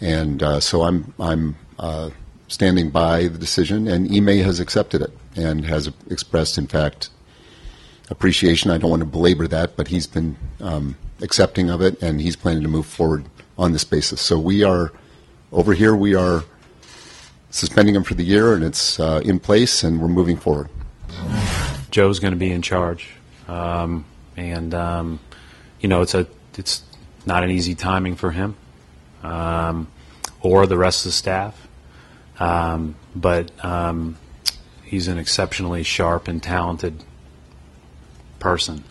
and 0.01 0.43
uh, 0.43 0.59
so 0.59 0.83
I'm 0.83 1.13
I'm 1.19 1.55
uh, 1.79 2.09
standing 2.47 2.89
by 2.89 3.27
the 3.27 3.37
decision, 3.37 3.87
and 3.87 4.11
Ime 4.13 4.43
has 4.43 4.59
accepted 4.59 5.01
it 5.01 5.17
and 5.35 5.65
has 5.65 5.89
expressed, 6.09 6.57
in 6.57 6.67
fact, 6.67 7.09
appreciation. 8.09 8.71
I 8.71 8.77
don't 8.77 8.89
want 8.89 9.01
to 9.01 9.07
belabor 9.07 9.47
that, 9.47 9.75
but 9.75 9.87
he's 9.87 10.07
been 10.07 10.37
um, 10.59 10.97
accepting 11.21 11.69
of 11.69 11.81
it, 11.81 12.01
and 12.01 12.21
he's 12.21 12.35
planning 12.35 12.63
to 12.63 12.69
move 12.69 12.85
forward 12.85 13.25
on 13.57 13.71
this 13.71 13.83
basis. 13.83 14.21
So 14.21 14.39
we 14.39 14.63
are 14.63 14.91
over 15.51 15.73
here. 15.73 15.95
We 15.95 16.15
are 16.15 16.43
suspending 17.49 17.95
him 17.95 18.03
for 18.03 18.13
the 18.13 18.23
year, 18.23 18.53
and 18.53 18.63
it's 18.63 18.99
uh, 18.99 19.21
in 19.23 19.39
place, 19.39 19.83
and 19.83 20.01
we're 20.01 20.07
moving 20.07 20.37
forward. 20.37 20.69
Joe's 21.89 22.19
going 22.19 22.33
to 22.33 22.39
be 22.39 22.51
in 22.51 22.61
charge, 22.61 23.09
um, 23.47 24.05
and 24.35 24.73
um, 24.73 25.19
you 25.79 25.89
know 25.89 26.01
it's 26.01 26.13
a 26.13 26.27
it's 26.57 26.83
not 27.25 27.43
an 27.43 27.51
easy 27.51 27.75
timing 27.75 28.15
for 28.15 28.31
him 28.31 28.55
um, 29.27 29.87
or 30.41 30.65
the 30.65 30.77
rest 30.77 31.05
of 31.05 31.09
the 31.09 31.13
staff, 31.13 31.67
um, 32.39 32.95
but 33.15 33.51
um, 33.63 34.17
he's 34.83 35.07
an 35.07 35.17
exceptionally 35.17 35.83
sharp 35.83 36.27
and 36.27 36.41
talented 36.41 37.03
person. 38.39 38.83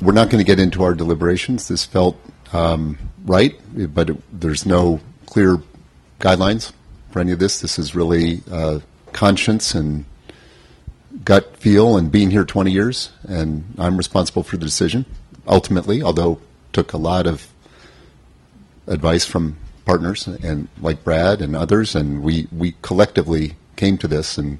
We're 0.00 0.12
not 0.12 0.30
going 0.30 0.44
to 0.44 0.46
get 0.46 0.58
into 0.58 0.82
our 0.82 0.94
deliberations. 0.94 1.68
This 1.68 1.84
felt 1.84 2.18
um, 2.52 2.98
right, 3.24 3.58
but 3.94 4.10
it, 4.10 4.40
there's 4.40 4.64
no 4.66 5.00
clear 5.26 5.58
guidelines 6.20 6.72
for 7.10 7.20
any 7.20 7.32
of 7.32 7.38
this. 7.38 7.60
This 7.60 7.78
is 7.78 7.94
really 7.94 8.42
uh, 8.50 8.80
conscience 9.12 9.74
and 9.74 10.04
gut 11.24 11.56
feel 11.56 11.96
and 11.96 12.10
being 12.10 12.30
here 12.30 12.44
20 12.44 12.70
years, 12.70 13.10
and 13.24 13.64
I'm 13.78 13.96
responsible 13.96 14.42
for 14.42 14.56
the 14.56 14.64
decision 14.64 15.06
ultimately, 15.46 16.02
although 16.02 16.40
took 16.72 16.92
a 16.92 16.98
lot 16.98 17.26
of 17.26 17.48
advice 18.86 19.24
from 19.24 19.56
partners 19.84 20.26
and 20.26 20.68
like 20.80 21.04
Brad 21.04 21.40
and 21.40 21.54
others, 21.54 21.94
and 21.94 22.22
we, 22.22 22.48
we 22.50 22.74
collectively 22.82 23.56
came 23.76 23.98
to 23.98 24.08
this 24.08 24.38
and 24.38 24.58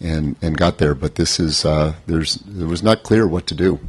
and 0.00 0.36
and 0.42 0.56
got 0.56 0.78
there. 0.78 0.94
But 0.94 1.14
this 1.14 1.38
is 1.38 1.64
uh, 1.64 1.94
there's 2.06 2.36
it 2.36 2.66
was 2.66 2.82
not 2.82 3.02
clear 3.02 3.26
what 3.26 3.46
to 3.48 3.54
do, 3.54 3.80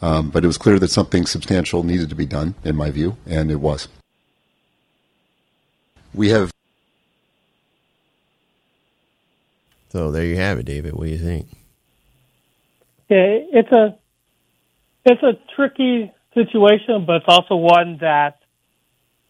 um, 0.00 0.30
but 0.30 0.44
it 0.44 0.46
was 0.46 0.58
clear 0.58 0.78
that 0.78 0.90
something 0.90 1.26
substantial 1.26 1.82
needed 1.82 2.08
to 2.08 2.14
be 2.14 2.26
done, 2.26 2.54
in 2.64 2.76
my 2.76 2.90
view, 2.90 3.16
and 3.26 3.50
it 3.50 3.60
was. 3.60 3.88
We 6.14 6.30
have 6.30 6.50
So 9.90 10.10
there 10.10 10.24
you 10.24 10.36
have 10.36 10.58
it, 10.58 10.64
David. 10.64 10.94
What 10.94 11.04
do 11.04 11.10
you 11.10 11.18
think? 11.18 11.48
Yeah, 13.08 13.40
it's 13.52 13.72
a 13.72 13.96
it's 15.04 15.22
a 15.22 15.32
tricky 15.56 16.12
situation, 16.34 17.04
but 17.06 17.16
it's 17.16 17.24
also 17.28 17.56
one 17.56 17.98
that 18.00 18.37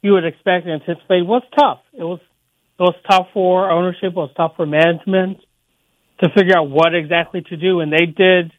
you 0.02 0.12
would 0.12 0.24
expect 0.24 0.66
and 0.66 0.80
anticipate 0.80 1.26
was 1.26 1.42
tough. 1.58 1.80
It 1.92 2.04
was 2.04 2.20
it 2.78 2.82
was 2.82 2.94
tough 3.10 3.28
for 3.34 3.70
ownership. 3.70 4.12
It 4.12 4.14
was 4.14 4.30
tough 4.36 4.52
for 4.56 4.66
management 4.66 5.38
to 6.22 6.28
figure 6.36 6.56
out 6.56 6.70
what 6.70 6.94
exactly 6.94 7.42
to 7.42 7.56
do, 7.56 7.80
and 7.80 7.92
they 7.92 8.06
did 8.06 8.52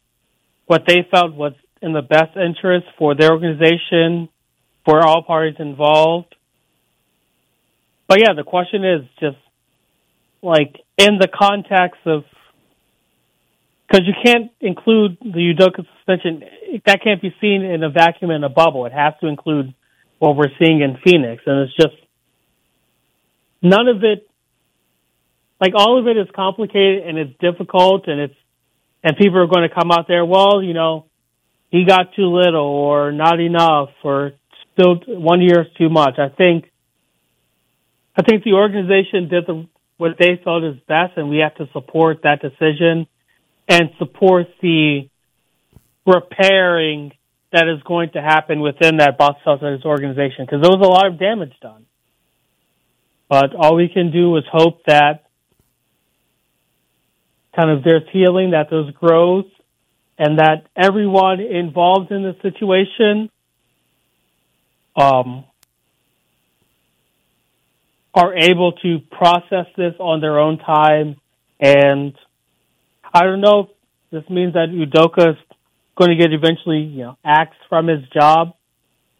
what 0.66 0.84
they 0.86 1.08
felt 1.10 1.34
was 1.34 1.54
in 1.82 1.94
the 1.94 2.02
best 2.02 2.36
interest 2.36 2.86
for 2.98 3.16
their 3.16 3.32
organization, 3.32 4.30
for 4.86 5.06
all 5.06 5.24
parties 5.24 5.56
involved. 5.60 6.36
But 8.08 8.20
yeah, 8.20 8.34
the 8.36 8.44
question 8.44 8.84
is 8.84 9.02
just 9.20 9.38
like 10.42 10.76
in 10.98 11.18
the 11.20 11.28
context 11.28 12.02
of 12.06 12.24
because 13.88 14.06
you 14.06 14.14
can't 14.24 14.52
include 14.62 15.18
the 15.22 15.54
Udoka 15.54 15.86
suspension. 15.98 16.44
That 16.86 17.02
can't 17.04 17.22
be 17.22 17.34
seen 17.42 17.64
in 17.64 17.84
a 17.84 17.90
vacuum 17.90 18.32
in 18.32 18.44
a 18.44 18.50
bubble. 18.50 18.86
It 18.86 18.94
has 18.94 19.14
to 19.22 19.28
include 19.28 19.74
what 20.20 20.36
we're 20.36 20.52
seeing 20.62 20.82
in 20.82 20.98
Phoenix, 21.04 21.44
and 21.46 21.62
it's 21.62 21.76
just 21.76 21.96
none 23.62 23.88
of 23.88 24.04
it. 24.04 24.30
Like 25.60 25.74
all 25.76 26.00
of 26.00 26.08
it 26.08 26.18
is 26.18 26.28
complicated 26.36 27.06
and 27.08 27.18
it's 27.18 27.38
difficult, 27.40 28.08
and 28.08 28.20
it's 28.20 28.36
and 29.04 29.18
people 29.18 29.40
are 29.40 29.48
going 29.48 29.68
to 29.68 29.74
come 29.74 29.92
out 29.92 30.08
there. 30.08 30.26
Well, 30.26 30.62
you 30.62 30.74
know, 30.74 31.06
he 31.70 31.86
got 31.86 32.14
too 32.16 32.28
little, 32.28 32.62
or 32.62 33.12
not 33.12 33.40
enough, 33.40 33.90
or 34.04 34.34
still 34.74 35.00
one 35.08 35.42
year 35.42 35.62
is 35.62 35.68
too 35.78 35.90
much. 35.90 36.20
I 36.20 36.30
think. 36.30 36.66
I 38.16 38.22
think 38.22 38.44
the 38.44 38.54
organization 38.54 39.30
did 39.30 39.46
the 39.48 39.66
what 39.98 40.18
they 40.18 40.40
thought 40.44 40.68
is 40.68 40.78
best, 40.88 41.18
and 41.18 41.30
we 41.30 41.38
have 41.38 41.56
to 41.56 41.68
support 41.74 42.22
that 42.24 42.42
decision 42.42 43.08
and 43.68 43.90
support 43.98 44.48
the 44.62 45.10
repairing 46.06 47.12
that 47.52 47.68
is 47.68 47.82
going 47.84 48.12
to 48.12 48.22
happen 48.22 48.60
within 48.60 48.98
that 48.98 49.18
Boston 49.18 49.42
Celtics 49.46 49.86
organization 49.86 50.46
because 50.46 50.62
there 50.62 50.72
was 50.72 50.86
a 50.86 50.90
lot 50.90 51.08
of 51.08 51.20
damage 51.20 51.54
done. 51.62 51.86
But 53.28 53.56
all 53.56 53.76
we 53.76 53.90
can 53.90 54.12
do 54.12 54.36
is 54.38 54.44
hope 54.52 54.84
that 54.86 55.26
kind 57.56 57.72
of 57.72 57.84
there's 57.84 58.04
healing, 58.12 58.52
that 58.52 58.68
there's 58.70 58.92
growth, 58.92 59.48
and 60.18 60.40
that 60.40 60.68
everyone 60.76 61.40
involved 61.40 62.12
in 62.12 62.24
the 62.24 62.36
situation 62.42 63.30
um, 64.96 65.46
are 68.14 68.36
able 68.36 68.74
to 68.74 69.00
process 69.12 69.68
this 69.78 69.94
on 70.00 70.22
their 70.22 70.40
own 70.40 70.58
time. 70.58 71.16
And 71.60 72.14
I 73.14 73.24
don't 73.24 73.42
know 73.42 73.60
if 73.60 73.70
this 74.12 74.30
means 74.30 74.54
that 74.54 74.70
Udoka's 74.70 75.38
going 76.00 76.12
to 76.12 76.16
get 76.16 76.34
eventually, 76.34 76.80
you 76.80 77.04
know, 77.04 77.18
axed 77.24 77.60
from 77.68 77.88
his 77.88 78.08
job 78.10 78.54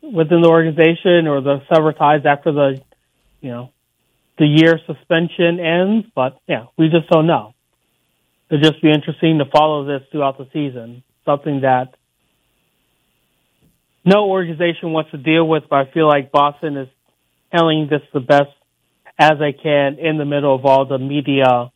within 0.02 0.42
the 0.42 0.48
organization 0.48 1.28
or 1.28 1.42
the 1.42 1.62
sever 1.72 1.92
ties 1.92 2.22
after 2.26 2.52
the, 2.54 2.82
you 3.42 3.50
know, 3.50 3.72
the 4.38 4.46
year 4.46 4.80
suspension 4.88 5.60
ends. 5.60 6.08
But 6.16 6.40
yeah, 6.48 6.68
we 6.78 6.88
just 6.88 7.10
don't 7.10 7.28
know. 7.28 7.54
It'll 8.50 8.64
just 8.64 8.82
be 8.82 8.92
interesting 8.92 9.40
to 9.40 9.46
follow 9.46 9.86
this 9.86 10.08
throughout 10.12 10.38
the 10.38 10.48
season. 10.54 11.04
Something 11.26 11.62
that 11.62 11.96
no 14.06 14.30
organization 14.30 14.94
wants 14.94 15.12
to 15.12 15.18
deal 15.18 15.48
with, 15.48 15.64
but 15.70 15.88
I 15.88 15.92
feel 15.92 16.08
like 16.08 16.32
Boston 16.32 16.78
is 16.78 16.88
handling 17.52 17.90
this 17.90 18.02
the 18.14 18.22
best 18.22 18.50
as 19.20 19.34
they 19.38 19.52
can 19.52 20.00
in 20.00 20.18
the 20.18 20.26
middle 20.26 20.56
of 20.56 20.66
all 20.66 20.86
the 20.86 20.98
media 20.98 21.72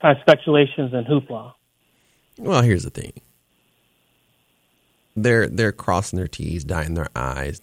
kind 0.00 0.16
of 0.16 0.22
speculations 0.22 0.92
and 0.94 1.06
hoopla. 1.06 1.52
Well, 2.38 2.62
here's 2.62 2.82
the 2.82 2.90
thing. 2.90 3.12
They're 5.16 5.48
they're 5.48 5.72
crossing 5.72 6.18
their 6.18 6.28
T's, 6.28 6.64
dotting 6.64 6.94
their 6.94 7.08
I's. 7.14 7.60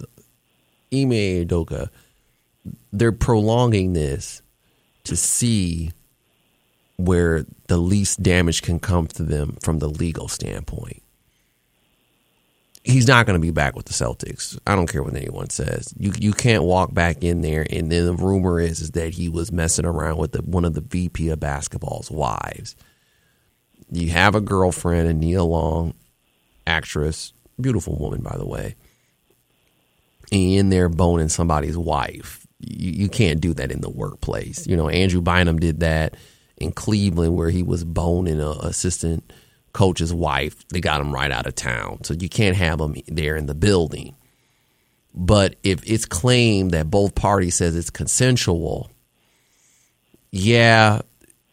Ime 0.92 1.46
Udoka, 1.46 1.90
they're 2.92 3.12
prolonging 3.12 3.94
this 3.94 4.42
to 5.04 5.16
see 5.16 5.92
where 6.98 7.46
the 7.68 7.78
least 7.78 8.22
damage 8.22 8.62
can 8.62 8.80
come 8.80 9.08
to 9.08 9.24
them 9.24 9.58
from 9.62 9.80
the 9.80 9.88
legal 9.88 10.28
standpoint. 10.28 11.02
He's 12.84 13.08
not 13.08 13.26
going 13.26 13.40
to 13.40 13.46
be 13.46 13.52
back 13.52 13.76
with 13.76 13.86
the 13.86 13.94
Celtics. 13.94 14.58
I 14.66 14.76
don't 14.76 14.90
care 14.90 15.04
what 15.04 15.16
anyone 15.16 15.50
says. 15.50 15.94
You 15.98 16.12
you 16.20 16.34
can't 16.34 16.64
walk 16.64 16.94
back 16.94 17.24
in 17.24 17.42
there, 17.42 17.66
and 17.70 17.92
then 17.92 18.06
the 18.06 18.14
rumor 18.14 18.60
is 18.60 18.80
is 18.80 18.92
that 18.92 19.14
he 19.14 19.30
was 19.30 19.52
messing 19.52 19.86
around 19.86 20.18
with 20.18 20.32
the, 20.32 20.42
one 20.42 20.66
of 20.66 20.74
the 20.74 20.82
VP 20.82 21.30
of 21.30 21.40
basketball's 21.40 22.10
wives 22.10 22.76
you 23.92 24.10
have 24.12 24.36
a 24.36 24.42
girlfriend, 24.42 25.08
and 25.08 25.20
Nia 25.20 25.44
Long, 25.44 25.94
actress, 26.68 27.34
beautiful 27.62 27.98
woman, 27.98 28.22
by 28.22 28.36
the 28.38 28.48
way, 28.48 28.76
in 30.32 30.70
there 30.70 30.90
boning 30.90 31.30
somebody's 31.30 31.78
wife. 31.78 32.46
You, 32.60 32.92
you 32.92 33.10
can't 33.10 33.42
do 33.42 33.54
that 33.56 33.72
in 33.72 33.82
the 33.82 33.90
workplace. 33.90 34.68
You 34.68 34.78
know, 34.78 34.90
Andrew 34.90 35.22
Bynum 35.22 35.60
did 35.60 35.80
that 35.82 36.16
in 36.58 36.72
Cleveland 36.72 37.36
where 37.36 37.50
he 37.50 37.64
was 37.64 37.84
boning 37.84 38.40
an 38.40 38.58
assistant 38.62 39.32
coach's 39.74 40.14
wife. 40.14 40.68
They 40.70 40.82
got 40.82 41.02
him 41.02 41.14
right 41.14 41.32
out 41.32 41.48
of 41.48 41.56
town. 41.56 42.04
So 42.04 42.14
you 42.14 42.30
can't 42.30 42.56
have 42.56 42.80
him 42.80 42.96
there 43.08 43.36
in 43.36 43.46
the 43.46 43.56
building. 43.56 44.16
But 45.14 45.56
if 45.64 45.90
it's 45.90 46.06
claimed 46.06 46.72
that 46.72 46.90
both 46.90 47.16
parties 47.16 47.56
says 47.56 47.76
it's 47.76 47.90
consensual, 47.90 48.92
yeah, 50.32 51.02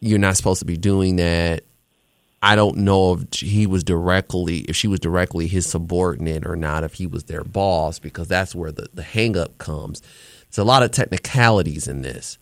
you're 0.01 0.19
not 0.19 0.37
supposed 0.37 0.61
to 0.61 0.67
be 0.67 0.77
doing 0.77 1.17
that. 1.17 1.65
I 2.43 2.55
don't 2.55 2.79
know 2.79 3.15
if 3.15 3.41
he 3.41 3.67
was 3.67 3.83
directly, 3.83 4.59
if 4.61 4.77
she 4.77 4.89
was 4.89 5.01
directly 5.01 5.47
his 5.47 5.67
subordinate 5.67 6.47
or 6.47 6.55
not, 6.55 6.85
if 6.85 6.95
he 6.95 7.07
was 7.07 7.25
their 7.25 7.43
boss, 7.45 7.99
because 7.99 8.29
that's 8.29 8.55
where 8.55 8.73
the, 8.73 8.89
the 8.93 9.03
hang 9.03 9.37
up 9.37 9.59
comes. 9.59 10.03
There's 10.51 10.59
a 10.59 10.65
lot 10.65 10.83
of 10.83 10.91
technicalities 10.91 11.89
in 11.89 12.03
this. 12.03 12.39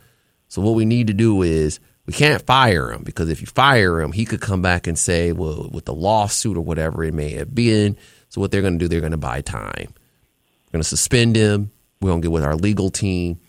So 0.49 0.63
what 0.63 0.75
we 0.75 0.85
need 0.85 1.07
to 1.07 1.15
do 1.15 1.43
is 1.43 1.81
we 2.07 2.13
can't 2.13 2.45
fire 2.45 2.93
him 2.93 3.03
because 3.03 3.31
if 3.31 3.41
you 3.41 3.47
fire 3.47 4.01
him, 4.01 4.13
he 4.13 4.25
could 4.25 4.41
come 4.41 4.63
back 4.63 4.87
and 4.87 4.99
say, 4.99 5.33
well, 5.33 5.71
with 5.73 5.87
the 5.87 5.95
lawsuit 5.95 6.57
or 6.57 6.61
whatever 6.61 7.03
it 7.05 7.15
may 7.15 7.31
have 7.31 7.55
been. 7.55 7.97
So 8.29 8.41
what 8.41 8.51
they're 8.51 8.63
going 8.63 8.79
to 8.79 8.85
do, 8.85 8.89
they're 8.89 9.01
going 9.01 9.13
to 9.13 9.17
buy 9.17 9.41
time. 9.41 9.95
We're 9.95 10.73
going 10.73 10.83
to 10.83 10.89
suspend 10.89 11.37
him. 11.37 11.71
We're 12.01 12.11
going 12.11 12.21
to 12.21 12.27
get 12.27 12.33
with 12.33 12.45
our 12.45 12.57
legal 12.57 12.91
team. 12.91 13.41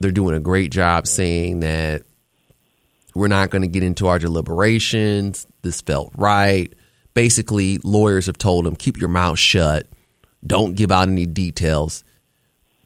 They're 0.00 0.12
doing 0.12 0.34
a 0.34 0.40
great 0.40 0.70
job 0.70 1.06
saying 1.06 1.60
that 1.60 2.02
we're 3.14 3.28
not 3.28 3.50
going 3.50 3.62
to 3.62 3.68
get 3.68 3.82
into 3.82 4.06
our 4.08 4.18
deliberations. 4.18 5.46
This 5.62 5.80
felt 5.80 6.12
right. 6.16 6.72
Basically, 7.14 7.78
lawyers 7.84 8.26
have 8.26 8.38
told 8.38 8.66
him, 8.66 8.74
keep 8.74 8.98
your 8.98 9.08
mouth 9.08 9.38
shut. 9.38 9.86
Don't 10.46 10.74
give 10.74 10.90
out 10.90 11.08
any 11.08 11.26
details. 11.26 12.04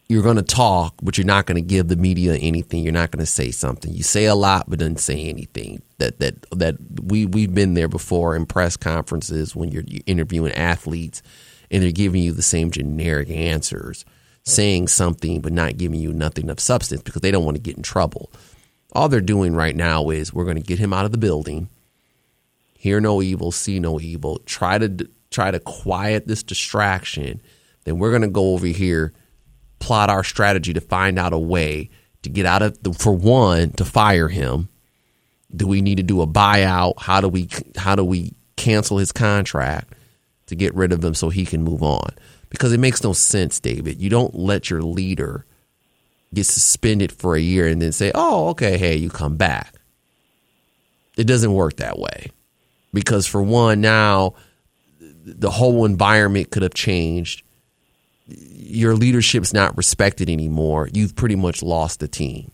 You're 0.09 0.23
going 0.23 0.37
to 0.37 0.43
talk, 0.43 0.95
but 1.03 1.19
you're 1.19 1.27
not 1.27 1.47
going 1.47 1.57
to 1.57 1.67
give 1.67 1.89
the 1.89 1.97
media 1.97 2.35
anything. 2.37 2.83
You're 2.83 2.93
not 2.93 3.11
going 3.11 3.25
to 3.25 3.31
say 3.31 3.51
something. 3.51 3.93
You 3.93 4.03
say 4.03 4.25
a 4.25 4.35
lot, 4.35 4.69
but 4.69 4.79
don't 4.79 4.99
say 4.99 5.25
anything. 5.25 5.83
That 5.99 6.19
that 6.21 6.47
that 6.53 6.77
we 7.03 7.27
we've 7.27 7.55
been 7.55 7.75
there 7.75 7.89
before 7.89 8.35
in 8.35 8.47
press 8.47 8.77
conferences 8.77 9.55
when 9.55 9.71
you're 9.71 9.85
interviewing 10.07 10.53
athletes, 10.53 11.23
and 11.71 11.83
they're 11.83 11.93
giving 11.93 12.23
you 12.23 12.33
the 12.33 12.43
same 12.43 12.71
generic 12.71 13.29
answers, 13.29 14.07
saying 14.45 14.89
something 14.89 15.43
but 15.43 15.53
not 15.53 15.77
giving 15.77 16.01
you 16.01 16.13
nothing 16.15 16.49
of 16.49 16.59
substance 16.59 17.03
because 17.03 17.21
they 17.21 17.31
don't 17.31 17.45
want 17.45 17.57
to 17.57 17.63
get 17.63 17.77
in 17.77 17.83
trouble. 17.83 18.31
All 18.93 19.09
they're 19.09 19.21
doing 19.21 19.55
right 19.55 19.77
now 19.77 20.11
is 20.11 20.33
we're 20.33 20.45
going 20.45 20.57
to 20.57 20.63
get 20.63 20.79
him 20.79 20.93
out 20.93 21.05
of 21.05 21.13
the 21.13 21.19
building. 21.19 21.69
Hear 22.79 23.01
no 23.01 23.21
evil, 23.21 23.53
see 23.53 23.81
no 23.81 24.01
evil. 24.01 24.39
Try 24.47 24.79
to 24.79 25.09
try 25.31 25.51
to 25.51 25.61
quiet 25.61 26.27
this 26.27 26.43
distraction. 26.43 27.43
Then 27.85 27.99
we're 27.99 28.11
going 28.11 28.23
to 28.23 28.29
go 28.29 28.53
over 28.53 28.67
here, 28.67 29.13
plot 29.79 30.11
our 30.11 30.25
strategy 30.25 30.73
to 30.73 30.81
find 30.81 31.19
out 31.19 31.33
a 31.33 31.39
way 31.39 31.91
to 32.23 32.31
get 32.31 32.47
out 32.47 32.63
of 32.63 32.83
the, 32.83 32.93
for 32.93 33.13
one 33.13 33.71
to 33.73 33.85
fire 33.85 34.29
him. 34.29 34.69
Do 35.55 35.67
we 35.67 35.81
need 35.81 35.97
to 35.97 36.03
do 36.03 36.21
a 36.21 36.27
buyout? 36.27 36.95
How 36.99 37.21
do 37.21 37.29
we 37.29 37.49
how 37.77 37.95
do 37.95 38.05
we 38.05 38.35
cancel 38.57 38.99
his 38.99 39.13
contract 39.13 39.95
to 40.47 40.57
get 40.57 40.75
rid 40.75 40.93
of 40.93 41.05
him 41.05 41.15
so 41.15 41.29
he 41.29 41.45
can 41.45 41.63
move 41.63 41.83
on? 41.83 42.11
Because 42.51 42.73
it 42.73 42.81
makes 42.81 43.03
no 43.03 43.13
sense, 43.13 43.61
David. 43.61 44.01
You 44.01 44.11
don't 44.11 44.35
let 44.35 44.71
your 44.71 44.83
leader 44.83 45.47
get 46.35 46.45
suspended 46.45 47.13
for 47.13 47.35
a 47.37 47.41
year 47.41 47.67
and 47.67 47.81
then 47.81 47.93
say, 47.93 48.13
oh, 48.15 48.49
okay, 48.49 48.77
hey, 48.79 48.97
you 48.97 49.11
come 49.11 49.37
back. 49.37 49.75
It 51.17 51.27
doesn't 51.27 51.53
work 51.53 51.77
that 51.77 51.99
way. 51.99 52.31
Because 52.93 53.27
for 53.27 53.43
one, 53.43 53.81
now 53.81 54.35
the 55.25 55.51
whole 55.51 55.85
environment 55.85 56.51
could 56.51 56.63
have 56.63 56.75
changed. 56.75 57.43
Your 58.27 58.95
leadership's 58.95 59.53
not 59.53 59.77
respected 59.77 60.29
anymore. 60.31 60.89
You've 60.93 61.17
pretty 61.17 61.37
much 61.37 61.63
lost 61.63 62.01
the 62.01 62.09
team. 62.09 62.51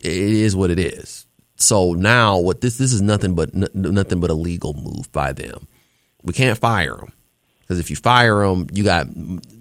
It 0.00 0.12
is 0.12 0.54
what 0.54 0.70
it 0.70 0.78
is. 0.78 1.26
So 1.56 1.94
now, 1.94 2.38
what 2.38 2.60
this 2.60 2.76
this 2.76 2.92
is 2.92 3.00
nothing 3.00 3.34
but 3.34 3.54
nothing 3.54 4.20
but 4.20 4.30
a 4.30 4.34
legal 4.34 4.74
move 4.74 5.10
by 5.12 5.32
them. 5.32 5.66
We 6.22 6.34
can't 6.34 6.58
fire 6.58 6.96
them 6.96 7.12
because 7.64 7.78
if 7.78 7.88
you 7.88 7.96
fire 7.96 8.42
him, 8.42 8.68
you 8.72 8.84
got 8.84 9.06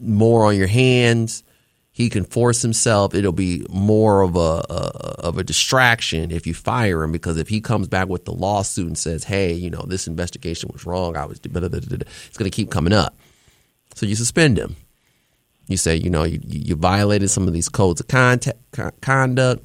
more 0.01 0.45
on 0.45 0.57
your 0.57 0.67
hands. 0.67 1.43
He 1.91 2.09
can 2.09 2.25
force 2.25 2.61
himself. 2.61 3.13
It'll 3.15 3.31
be 3.31 3.65
more 3.69 4.23
of 4.23 4.35
a, 4.35 4.39
a, 4.39 5.15
of 5.19 5.37
a 5.37 5.43
distraction 5.43 6.31
if 6.31 6.45
you 6.45 6.53
fire 6.53 7.03
him 7.03 7.13
because 7.13 7.37
if 7.37 7.47
he 7.47 7.61
comes 7.61 7.87
back 7.87 8.09
with 8.09 8.25
the 8.25 8.33
lawsuit 8.33 8.87
and 8.87 8.97
says, 8.97 9.23
"Hey, 9.23 9.53
you 9.53 9.69
know 9.69 9.83
this 9.87 10.07
investigation 10.07 10.69
was 10.73 10.85
wrong," 10.85 11.15
I 11.15 11.25
was, 11.25 11.39
it's 11.39 11.47
going 12.37 12.51
to 12.51 12.55
keep 12.55 12.71
coming 12.71 12.93
up. 12.93 13.15
So 13.95 14.05
you 14.05 14.15
suspend 14.15 14.57
him. 14.57 14.75
You 15.67 15.77
say, 15.77 15.95
you 15.95 16.09
know, 16.09 16.23
you, 16.23 16.41
you 16.43 16.75
violated 16.75 17.29
some 17.29 17.47
of 17.47 17.53
these 17.53 17.69
codes 17.69 18.01
of 18.01 18.07
conduct. 18.07 19.63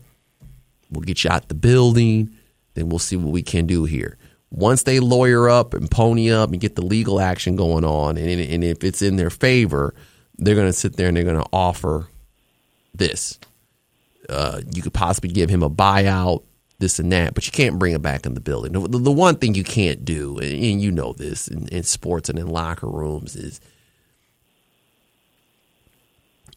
We'll 0.91 1.03
get 1.03 1.25
you 1.25 1.31
out 1.31 1.49
the 1.49 1.55
building. 1.55 2.31
Then 2.75 2.89
we'll 2.89 3.01
see 3.01 3.17
what 3.17 3.33
we 3.33 3.43
can 3.43 3.67
do 3.67 3.85
here 3.85 4.17
once 4.51 4.85
they 4.85 5.01
lawyer 5.01 5.49
up 5.49 5.75
and 5.75 5.91
pony 5.91 6.33
up 6.33 6.51
and 6.51 6.61
get 6.61 6.75
the 6.75 6.85
legal 6.85 7.21
action 7.21 7.57
going 7.57 7.85
on, 7.85 8.17
and, 8.17 8.29
and 8.29 8.65
if 8.65 8.83
it's 8.83 9.03
in 9.03 9.17
their 9.17 9.31
favor, 9.31 9.95
they're 10.37 10.55
going 10.55 10.67
to 10.67 10.73
sit 10.73 10.97
there 10.97 11.09
and 11.09 11.17
they're 11.17 11.25
going 11.25 11.41
to 11.41 11.49
offer 11.53 12.09
this. 12.95 13.39
Uh, 14.29 14.61
you 14.75 14.83
could 14.83 14.95
possibly 14.95 15.31
give 15.31 15.51
him 15.51 15.63
a 15.63 15.71
buyout, 15.71 16.45
this 16.79 16.99
and 16.99 17.11
that, 17.11 17.35
but 17.35 17.45
you 17.45 17.53
can't 17.53 17.79
bring 17.79 17.95
him 17.95 18.03
back 18.03 18.25
in 18.25 18.35
the 18.35 18.41
building. 18.41 18.73
The, 18.73 18.99
the 18.99 19.13
one 19.13 19.37
thing 19.37 19.55
you 19.55 19.65
can't 19.65 20.05
do, 20.05 20.39
and 20.39 20.81
you 20.81 20.93
know 20.93 21.13
this 21.13 21.49
in, 21.49 21.67
in 21.69 21.83
sports 21.83 22.29
and 22.29 22.39
in 22.39 22.47
locker 22.47 22.89
rooms, 22.89 23.35
is 23.35 23.61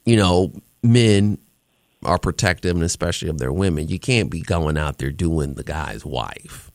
you 0.06 0.16
know 0.16 0.54
men 0.84 1.40
are 2.04 2.20
protective, 2.20 2.76
and 2.76 2.84
especially 2.84 3.30
of 3.30 3.40
their 3.40 3.52
women. 3.52 3.88
You 3.88 4.00
can't 4.00 4.30
be 4.30 4.42
going 4.42 4.78
out 4.78 5.00
there 5.00 5.12
doing 5.12 5.56
the 5.56 5.64
guy's 5.64 6.06
wife 6.06 6.71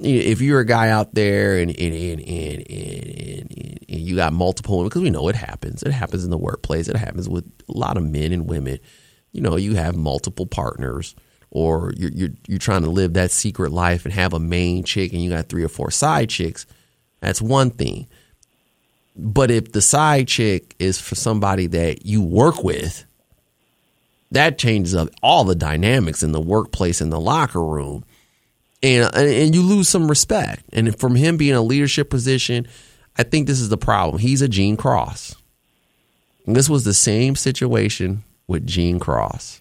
if 0.00 0.40
you're 0.40 0.60
a 0.60 0.66
guy 0.66 0.88
out 0.88 1.14
there 1.14 1.58
and 1.58 1.70
and, 1.70 1.94
and, 1.94 2.20
and, 2.20 2.70
and, 2.70 3.78
and 3.88 4.00
you 4.00 4.16
got 4.16 4.32
multiple 4.32 4.84
because 4.84 5.02
we 5.02 5.10
know 5.10 5.28
it 5.28 5.36
happens. 5.36 5.82
It 5.82 5.92
happens 5.92 6.24
in 6.24 6.30
the 6.30 6.38
workplace. 6.38 6.88
It 6.88 6.96
happens 6.96 7.28
with 7.28 7.44
a 7.68 7.72
lot 7.76 7.96
of 7.96 8.04
men 8.04 8.32
and 8.32 8.48
women. 8.48 8.78
You 9.32 9.40
know, 9.40 9.56
you 9.56 9.74
have 9.74 9.96
multiple 9.96 10.46
partners, 10.46 11.14
or 11.50 11.92
you're 11.96 12.10
you're, 12.10 12.30
you're 12.46 12.58
trying 12.58 12.82
to 12.82 12.90
live 12.90 13.14
that 13.14 13.30
secret 13.30 13.72
life 13.72 14.04
and 14.04 14.14
have 14.14 14.32
a 14.32 14.40
main 14.40 14.84
chick, 14.84 15.12
and 15.12 15.22
you 15.22 15.30
got 15.30 15.48
three 15.48 15.64
or 15.64 15.68
four 15.68 15.90
side 15.90 16.30
chicks. 16.30 16.66
That's 17.20 17.42
one 17.42 17.70
thing. 17.70 18.08
But 19.16 19.50
if 19.50 19.72
the 19.72 19.80
side 19.80 20.28
chick 20.28 20.74
is 20.78 21.00
for 21.00 21.14
somebody 21.14 21.66
that 21.68 22.04
you 22.04 22.22
work 22.22 22.62
with, 22.62 23.06
that 24.30 24.58
changes 24.58 24.94
up 24.94 25.08
all 25.22 25.44
the 25.44 25.54
dynamics 25.54 26.22
in 26.22 26.32
the 26.32 26.40
workplace 26.40 27.00
in 27.00 27.10
the 27.10 27.20
locker 27.20 27.64
room 27.64 28.04
and 28.82 29.14
and 29.14 29.54
you 29.54 29.62
lose 29.62 29.88
some 29.88 30.08
respect. 30.08 30.64
And 30.72 30.98
from 30.98 31.14
him 31.14 31.36
being 31.36 31.54
a 31.54 31.62
leadership 31.62 32.10
position, 32.10 32.66
I 33.16 33.22
think 33.22 33.46
this 33.46 33.60
is 33.60 33.68
the 33.68 33.78
problem. 33.78 34.18
He's 34.20 34.42
a 34.42 34.48
Gene 34.48 34.76
Cross. 34.76 35.36
And 36.46 36.54
this 36.54 36.68
was 36.68 36.84
the 36.84 36.94
same 36.94 37.34
situation 37.34 38.22
with 38.46 38.66
Gene 38.66 39.00
Cross. 39.00 39.60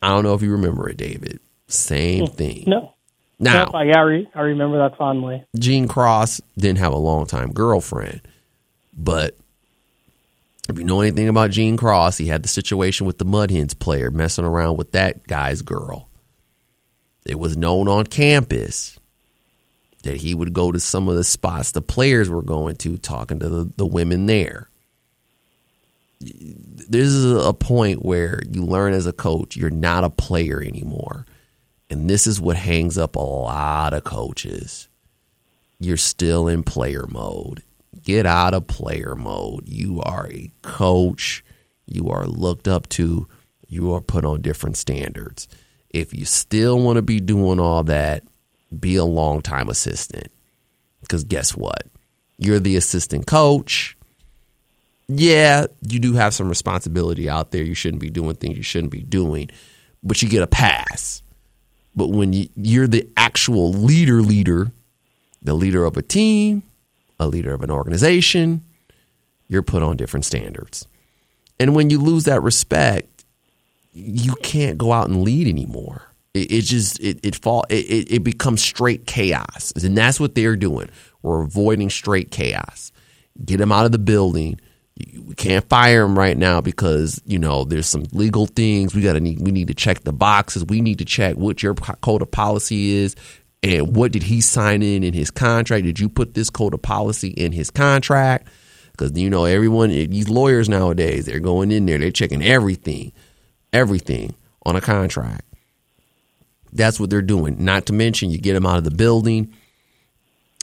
I 0.00 0.08
don't 0.08 0.24
know 0.24 0.34
if 0.34 0.42
you 0.42 0.52
remember 0.52 0.88
it, 0.88 0.96
David. 0.96 1.40
Same 1.66 2.26
thing. 2.26 2.64
No. 2.66 2.94
Now, 3.38 3.70
I, 3.74 3.82
re- 4.00 4.28
I 4.34 4.40
remember 4.42 4.78
that 4.78 4.96
fondly. 4.96 5.44
Gene 5.58 5.88
Cross 5.88 6.40
didn't 6.56 6.78
have 6.78 6.92
a 6.92 6.98
long 6.98 7.26
time 7.26 7.52
girlfriend, 7.52 8.20
but 8.96 9.36
if 10.68 10.78
you 10.78 10.84
know 10.84 11.00
anything 11.00 11.28
about 11.28 11.50
Gene 11.50 11.76
Cross, 11.76 12.18
he 12.18 12.26
had 12.26 12.42
the 12.42 12.48
situation 12.48 13.06
with 13.06 13.18
the 13.18 13.24
Mud 13.24 13.50
Hens 13.50 13.74
player 13.74 14.10
messing 14.10 14.44
around 14.44 14.76
with 14.78 14.92
that 14.92 15.26
guy's 15.26 15.62
girl. 15.62 16.08
It 17.26 17.38
was 17.38 17.56
known 17.56 17.88
on 17.88 18.06
campus 18.06 18.98
that 20.02 20.18
he 20.18 20.34
would 20.34 20.52
go 20.52 20.70
to 20.70 20.80
some 20.80 21.08
of 21.08 21.16
the 21.16 21.24
spots 21.24 21.72
the 21.72 21.82
players 21.82 22.28
were 22.28 22.42
going 22.42 22.76
to, 22.76 22.96
talking 22.96 23.38
to 23.40 23.48
the, 23.48 23.72
the 23.76 23.86
women 23.86 24.26
there. 24.26 24.68
This 26.20 27.08
is 27.08 27.44
a 27.44 27.52
point 27.52 28.04
where 28.04 28.40
you 28.50 28.64
learn 28.64 28.94
as 28.94 29.06
a 29.06 29.12
coach 29.12 29.56
you're 29.56 29.70
not 29.70 30.04
a 30.04 30.10
player 30.10 30.62
anymore. 30.62 31.26
And 31.90 32.08
this 32.08 32.26
is 32.26 32.40
what 32.40 32.56
hangs 32.56 32.96
up 32.96 33.16
a 33.16 33.20
lot 33.20 33.92
of 33.92 34.04
coaches. 34.04 34.88
You're 35.78 35.98
still 35.98 36.48
in 36.48 36.62
player 36.62 37.06
mode. 37.06 37.62
Get 38.02 38.26
out 38.26 38.54
of 38.54 38.66
player 38.66 39.14
mode. 39.14 39.68
You 39.68 40.00
are 40.02 40.26
a 40.28 40.50
coach. 40.62 41.44
You 41.86 42.10
are 42.10 42.26
looked 42.26 42.68
up 42.68 42.88
to. 42.90 43.28
You 43.68 43.92
are 43.94 44.00
put 44.00 44.24
on 44.24 44.42
different 44.42 44.76
standards. 44.76 45.48
If 45.90 46.12
you 46.12 46.24
still 46.24 46.80
want 46.80 46.96
to 46.96 47.02
be 47.02 47.20
doing 47.20 47.60
all 47.60 47.84
that, 47.84 48.24
be 48.78 48.96
a 48.96 49.04
long 49.04 49.42
time 49.42 49.68
assistant. 49.68 50.28
Because 51.00 51.24
guess 51.24 51.56
what? 51.56 51.84
You're 52.38 52.60
the 52.60 52.76
assistant 52.76 53.26
coach. 53.26 53.96
Yeah, 55.06 55.66
you 55.82 56.00
do 56.00 56.14
have 56.14 56.34
some 56.34 56.48
responsibility 56.48 57.28
out 57.28 57.50
there. 57.50 57.62
You 57.62 57.74
shouldn't 57.74 58.00
be 58.00 58.10
doing 58.10 58.34
things 58.36 58.56
you 58.56 58.62
shouldn't 58.62 58.92
be 58.92 59.02
doing, 59.02 59.50
but 60.02 60.22
you 60.22 60.28
get 60.28 60.42
a 60.42 60.46
pass. 60.46 61.22
But 61.94 62.08
when 62.08 62.32
you, 62.32 62.48
you're 62.56 62.88
the 62.88 63.08
actual 63.16 63.72
leader, 63.72 64.22
leader, 64.22 64.72
the 65.42 65.54
leader 65.54 65.84
of 65.84 65.96
a 65.96 66.02
team, 66.02 66.62
a 67.18 67.26
leader 67.26 67.54
of 67.54 67.62
an 67.62 67.70
organization, 67.70 68.62
you're 69.48 69.62
put 69.62 69.82
on 69.82 69.96
different 69.96 70.24
standards. 70.24 70.86
And 71.60 71.74
when 71.74 71.90
you 71.90 71.98
lose 72.00 72.24
that 72.24 72.42
respect, 72.42 73.24
you 73.92 74.34
can't 74.36 74.76
go 74.76 74.92
out 74.92 75.08
and 75.08 75.22
lead 75.22 75.46
anymore. 75.46 76.02
It, 76.34 76.50
it 76.50 76.62
just 76.62 76.98
it 77.00 77.20
it 77.22 77.36
fall 77.36 77.64
it, 77.68 78.10
it 78.10 78.24
becomes 78.24 78.60
straight 78.62 79.06
chaos, 79.06 79.72
and 79.82 79.96
that's 79.96 80.18
what 80.18 80.34
they're 80.34 80.56
doing. 80.56 80.90
We're 81.22 81.42
avoiding 81.42 81.90
straight 81.90 82.30
chaos. 82.30 82.90
Get 83.44 83.58
them 83.58 83.70
out 83.70 83.86
of 83.86 83.92
the 83.92 83.98
building. 83.98 84.60
We 84.96 85.34
can't 85.34 85.68
fire 85.68 86.02
them 86.02 86.18
right 86.18 86.36
now 86.36 86.60
because 86.60 87.20
you 87.24 87.38
know 87.38 87.64
there's 87.64 87.86
some 87.86 88.04
legal 88.12 88.46
things 88.46 88.94
we 88.94 89.02
got 89.02 89.12
to 89.12 89.20
need. 89.20 89.40
We 89.40 89.52
need 89.52 89.68
to 89.68 89.74
check 89.74 90.00
the 90.02 90.12
boxes. 90.12 90.64
We 90.64 90.80
need 90.80 90.98
to 90.98 91.04
check 91.04 91.36
what 91.36 91.62
your 91.62 91.74
code 91.74 92.22
of 92.22 92.30
policy 92.32 92.96
is 92.96 93.14
and 93.64 93.96
what 93.96 94.12
did 94.12 94.22
he 94.22 94.42
sign 94.42 94.82
in 94.82 95.02
in 95.02 95.14
his 95.14 95.30
contract. 95.30 95.84
Did 95.84 95.98
you 95.98 96.10
put 96.10 96.34
this 96.34 96.50
code 96.50 96.74
of 96.74 96.82
policy 96.82 97.28
in 97.28 97.52
his 97.52 97.70
contract? 97.70 98.48
Because 98.92 99.18
you 99.18 99.30
know 99.30 99.46
everyone, 99.46 99.90
eh, 99.90 100.06
these 100.08 100.28
lawyers 100.28 100.68
nowadays, 100.68 101.24
they're 101.24 101.40
going 101.40 101.72
in 101.72 101.86
there, 101.86 101.98
they're 101.98 102.10
checking 102.10 102.42
everything, 102.42 103.12
everything 103.72 104.34
on 104.66 104.76
a 104.76 104.80
contract. 104.82 105.42
That's 106.72 107.00
what 107.00 107.08
they're 107.08 107.22
doing. 107.22 107.64
Not 107.64 107.86
to 107.86 107.92
mention, 107.92 108.30
you 108.30 108.38
get 108.38 108.52
them 108.52 108.66
out 108.66 108.78
of 108.78 108.84
the 108.84 108.90
building. 108.90 109.54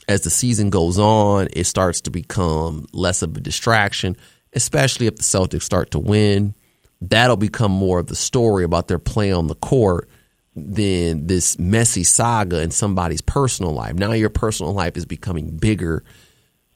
As 0.07 0.21
the 0.21 0.29
season 0.29 0.69
goes 0.69 0.99
on, 0.99 1.47
it 1.53 1.65
starts 1.65 2.01
to 2.01 2.11
become 2.11 2.85
less 2.93 3.21
of 3.21 3.35
a 3.35 3.39
distraction, 3.39 4.15
especially 4.53 5.07
if 5.07 5.15
the 5.15 5.23
Celtics 5.23 5.63
start 5.63 5.91
to 5.91 5.99
win. 5.99 6.53
That'll 7.01 7.37
become 7.37 7.71
more 7.71 7.99
of 7.99 8.07
the 8.07 8.15
story 8.15 8.63
about 8.63 8.87
their 8.87 8.99
play 8.99 9.31
on 9.31 9.47
the 9.47 9.55
court 9.55 10.07
than 10.67 11.27
this 11.27 11.57
messy 11.59 12.03
saga 12.03 12.61
in 12.61 12.71
somebody's 12.71 13.21
personal 13.21 13.73
life. 13.73 13.93
Now 13.93 14.11
your 14.11 14.29
personal 14.29 14.73
life 14.73 14.97
is 14.97 15.05
becoming 15.05 15.57
bigger 15.57 16.03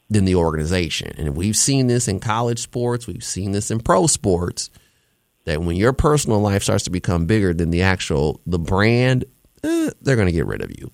than 0.10 0.26
the 0.26 0.36
organization. 0.36 1.13
And 1.17 1.36
we've 1.36 1.56
seen 1.56 1.88
this 1.88 2.08
in 2.08 2.19
college 2.19 2.60
sports, 2.60 3.08
we've 3.08 3.24
seen 3.24 3.52
this 3.52 3.71
in 3.71 3.80
pro 3.80 4.08
sports 4.08 4.69
that 5.45 5.62
when 5.62 5.76
your 5.76 5.93
personal 5.93 6.39
life 6.39 6.63
starts 6.63 6.84
to 6.86 6.89
become 6.89 7.26
bigger 7.26 7.54
than 7.54 7.69
the 7.69 7.84
actual 7.84 8.41
the 8.45 8.60
brand, 8.60 9.26
eh, 9.63 9.91
they're 10.02 10.15
going 10.15 10.28
to 10.28 10.32
get 10.32 10.48
rid 10.48 10.62
of 10.62 10.71
you. 10.71 10.91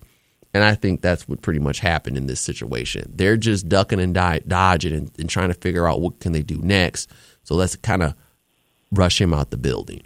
And 0.54 0.62
I 0.62 0.74
think 0.74 1.00
that's 1.00 1.26
what 1.26 1.40
pretty 1.40 1.60
much 1.60 1.80
happened 1.80 2.18
in 2.18 2.26
this 2.26 2.40
situation. 2.40 3.10
They're 3.14 3.38
just 3.38 3.68
ducking 3.68 4.00
and 4.00 4.14
dodging 4.14 4.94
and, 4.94 5.10
and 5.18 5.28
trying 5.28 5.48
to 5.48 5.54
figure 5.54 5.88
out 5.88 6.00
what 6.00 6.20
can 6.20 6.32
they 6.32 6.42
do 6.42 6.58
next. 6.58 7.10
So 7.42 7.54
let's 7.54 7.76
kind 7.76 8.02
of 8.02 8.14
rush 8.90 9.18
him 9.20 9.32
out 9.32 9.50
the 9.50 9.56
building. 9.56 10.02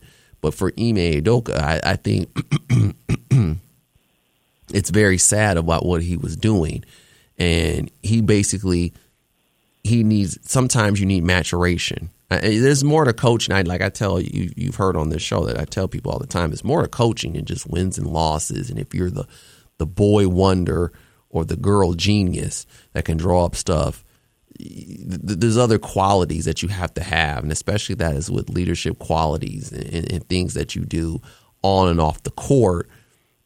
But 0.47 0.55
for 0.55 0.69
Ime 0.79 0.95
Udoka, 0.95 1.59
I, 1.59 1.81
I 1.83 1.97
think 1.97 2.29
it's 4.73 4.91
very 4.91 5.19
sad 5.19 5.57
about 5.57 5.85
what 5.85 6.03
he 6.03 6.17
was 6.17 6.37
doing, 6.37 6.85
and 7.37 7.91
he 8.01 8.21
basically 8.21 8.93
he 9.83 10.05
needs. 10.05 10.39
Sometimes 10.49 11.01
you 11.01 11.07
need 11.07 11.25
maturation. 11.25 12.11
There's 12.31 12.85
more 12.85 13.05
to 13.05 13.13
coaching. 13.13 13.57
I 13.57 13.63
like 13.63 13.83
I 13.83 13.89
tell 13.89 14.21
you, 14.21 14.53
you've 14.55 14.77
heard 14.77 14.95
on 14.95 15.09
this 15.09 15.21
show 15.21 15.45
that 15.47 15.59
I 15.59 15.65
tell 15.65 15.89
people 15.89 16.13
all 16.13 16.21
the 16.21 16.29
time. 16.29 16.53
It's 16.53 16.63
more 16.63 16.83
to 16.83 16.89
coaching 16.89 17.33
than 17.33 17.45
just 17.45 17.69
wins 17.69 17.99
and 17.99 18.07
losses. 18.07 18.71
And 18.71 18.79
if 18.79 18.95
you're 18.95 19.11
the 19.11 19.27
the 19.79 19.87
boy 19.87 20.29
wonder 20.29 20.93
or 21.29 21.45
the 21.45 21.57
girl 21.57 21.95
genius 21.95 22.69
that 22.93 23.05
can 23.05 23.17
draw 23.17 23.47
up 23.47 23.57
stuff, 23.57 24.05
there's 24.59 25.59
other 25.59 25.79
qualities 25.79 26.45
that 26.45 26.63
you 26.63 26.69
have 26.69 26.95
to 26.95 27.03
have, 27.03 27.43
and 27.43 27.53
especially 27.53 27.95
that 27.97 28.15
is 28.15 28.31
with 28.31 28.51
leadership 28.51 28.99
qualities 28.99 29.73
and, 29.73 30.13
and, 30.13 30.29
things 30.29 30.55
that 30.55 30.75
you 30.75 30.85
do 30.85 31.21
on 31.63 31.89
and 31.89 32.01
off 32.01 32.23
the 32.23 32.31
court. 32.31 32.89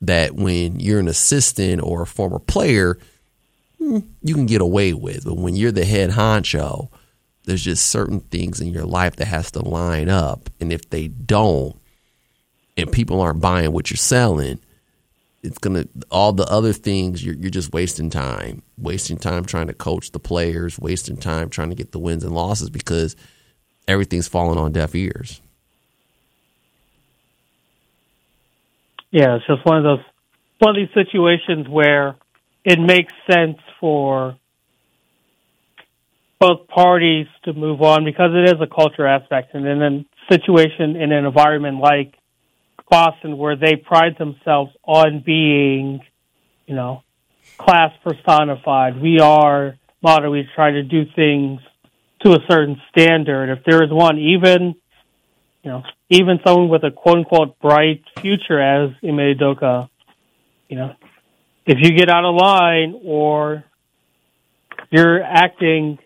That 0.02 0.34
when 0.34 0.80
you're 0.80 1.00
an 1.00 1.08
assistant 1.08 1.82
or 1.82 2.02
a 2.02 2.06
former 2.06 2.38
player, 2.38 2.98
hmm, 3.78 3.98
you 4.22 4.34
can 4.34 4.46
get 4.46 4.62
away 4.62 4.94
with, 4.94 5.24
but 5.24 5.36
when 5.36 5.56
you're 5.56 5.72
the 5.72 5.84
head 5.84 6.10
honcho, 6.10 6.88
there's 7.44 7.64
just 7.64 7.86
certain 7.86 8.20
things 8.20 8.60
in 8.60 8.68
your 8.68 8.86
life 8.86 9.16
that 9.16 9.26
has 9.26 9.50
to 9.52 9.66
line 9.66 10.08
up, 10.08 10.48
and 10.58 10.72
if 10.72 10.88
they 10.88 11.08
don't, 11.08 11.76
and 12.76 12.90
people 12.90 13.20
aren't 13.20 13.42
buying 13.42 13.72
what 13.72 13.90
you're 13.90 13.96
selling, 13.98 14.58
it's 15.42 15.58
gonna 15.58 15.86
all 16.10 16.32
the 16.32 16.46
other 16.46 16.72
things 16.72 17.24
you're 17.24 17.34
you're 17.34 17.50
just 17.50 17.72
wasting 17.72 18.10
time, 18.10 18.62
wasting 18.76 19.16
time 19.16 19.44
trying 19.44 19.66
to 19.68 19.74
coach 19.74 20.12
the 20.12 20.18
players, 20.18 20.78
wasting 20.78 21.16
time 21.16 21.48
trying 21.48 21.70
to 21.70 21.74
get 21.74 21.92
the 21.92 21.98
wins 21.98 22.24
and 22.24 22.34
losses 22.34 22.70
because 22.70 23.16
everything's 23.88 24.28
falling 24.28 24.58
on 24.58 24.72
deaf 24.72 24.94
ears. 24.94 25.40
Yeah, 29.10 29.36
it's 29.36 29.46
just 29.46 29.64
one 29.64 29.78
of 29.78 29.84
those 29.84 30.04
one 30.58 30.76
of 30.76 30.76
these 30.76 30.94
situations 30.94 31.66
where 31.68 32.16
it 32.64 32.78
makes 32.78 33.12
sense 33.30 33.58
for 33.80 34.36
both 36.38 36.68
parties 36.68 37.26
to 37.44 37.52
move 37.52 37.82
on 37.82 38.04
because 38.04 38.30
it 38.34 38.48
is 38.48 38.60
a 38.60 38.66
culture 38.66 39.06
aspect 39.06 39.54
and 39.54 39.66
in 39.66 39.82
a 39.82 40.32
situation 40.32 40.96
in 40.96 41.12
an 41.12 41.24
environment 41.24 41.78
like 41.78 42.14
Boston 42.90 43.38
where 43.38 43.56
they 43.56 43.76
pride 43.76 44.16
themselves 44.18 44.72
on 44.84 45.22
being, 45.24 46.00
you 46.66 46.74
know, 46.74 47.02
class 47.56 47.92
personified. 48.02 49.00
We 49.00 49.20
are 49.20 49.76
modern. 50.02 50.30
We 50.30 50.48
try 50.54 50.72
to 50.72 50.82
do 50.82 51.04
things 51.14 51.60
to 52.24 52.32
a 52.32 52.38
certain 52.48 52.80
standard. 52.90 53.50
If 53.50 53.64
there 53.64 53.82
is 53.82 53.90
one, 53.90 54.18
even, 54.18 54.74
you 55.62 55.70
know, 55.70 55.82
even 56.10 56.40
someone 56.44 56.68
with 56.68 56.84
a 56.84 56.90
quote 56.90 57.18
unquote 57.18 57.58
bright 57.60 58.02
future 58.20 58.60
as 58.60 58.90
Ime 59.02 59.34
Udoka, 59.34 59.88
you 60.68 60.76
know, 60.76 60.94
if 61.66 61.78
you 61.80 61.96
get 61.96 62.10
out 62.10 62.24
of 62.24 62.34
line 62.34 63.00
or 63.04 63.64
you're 64.90 65.22
acting 65.22 65.98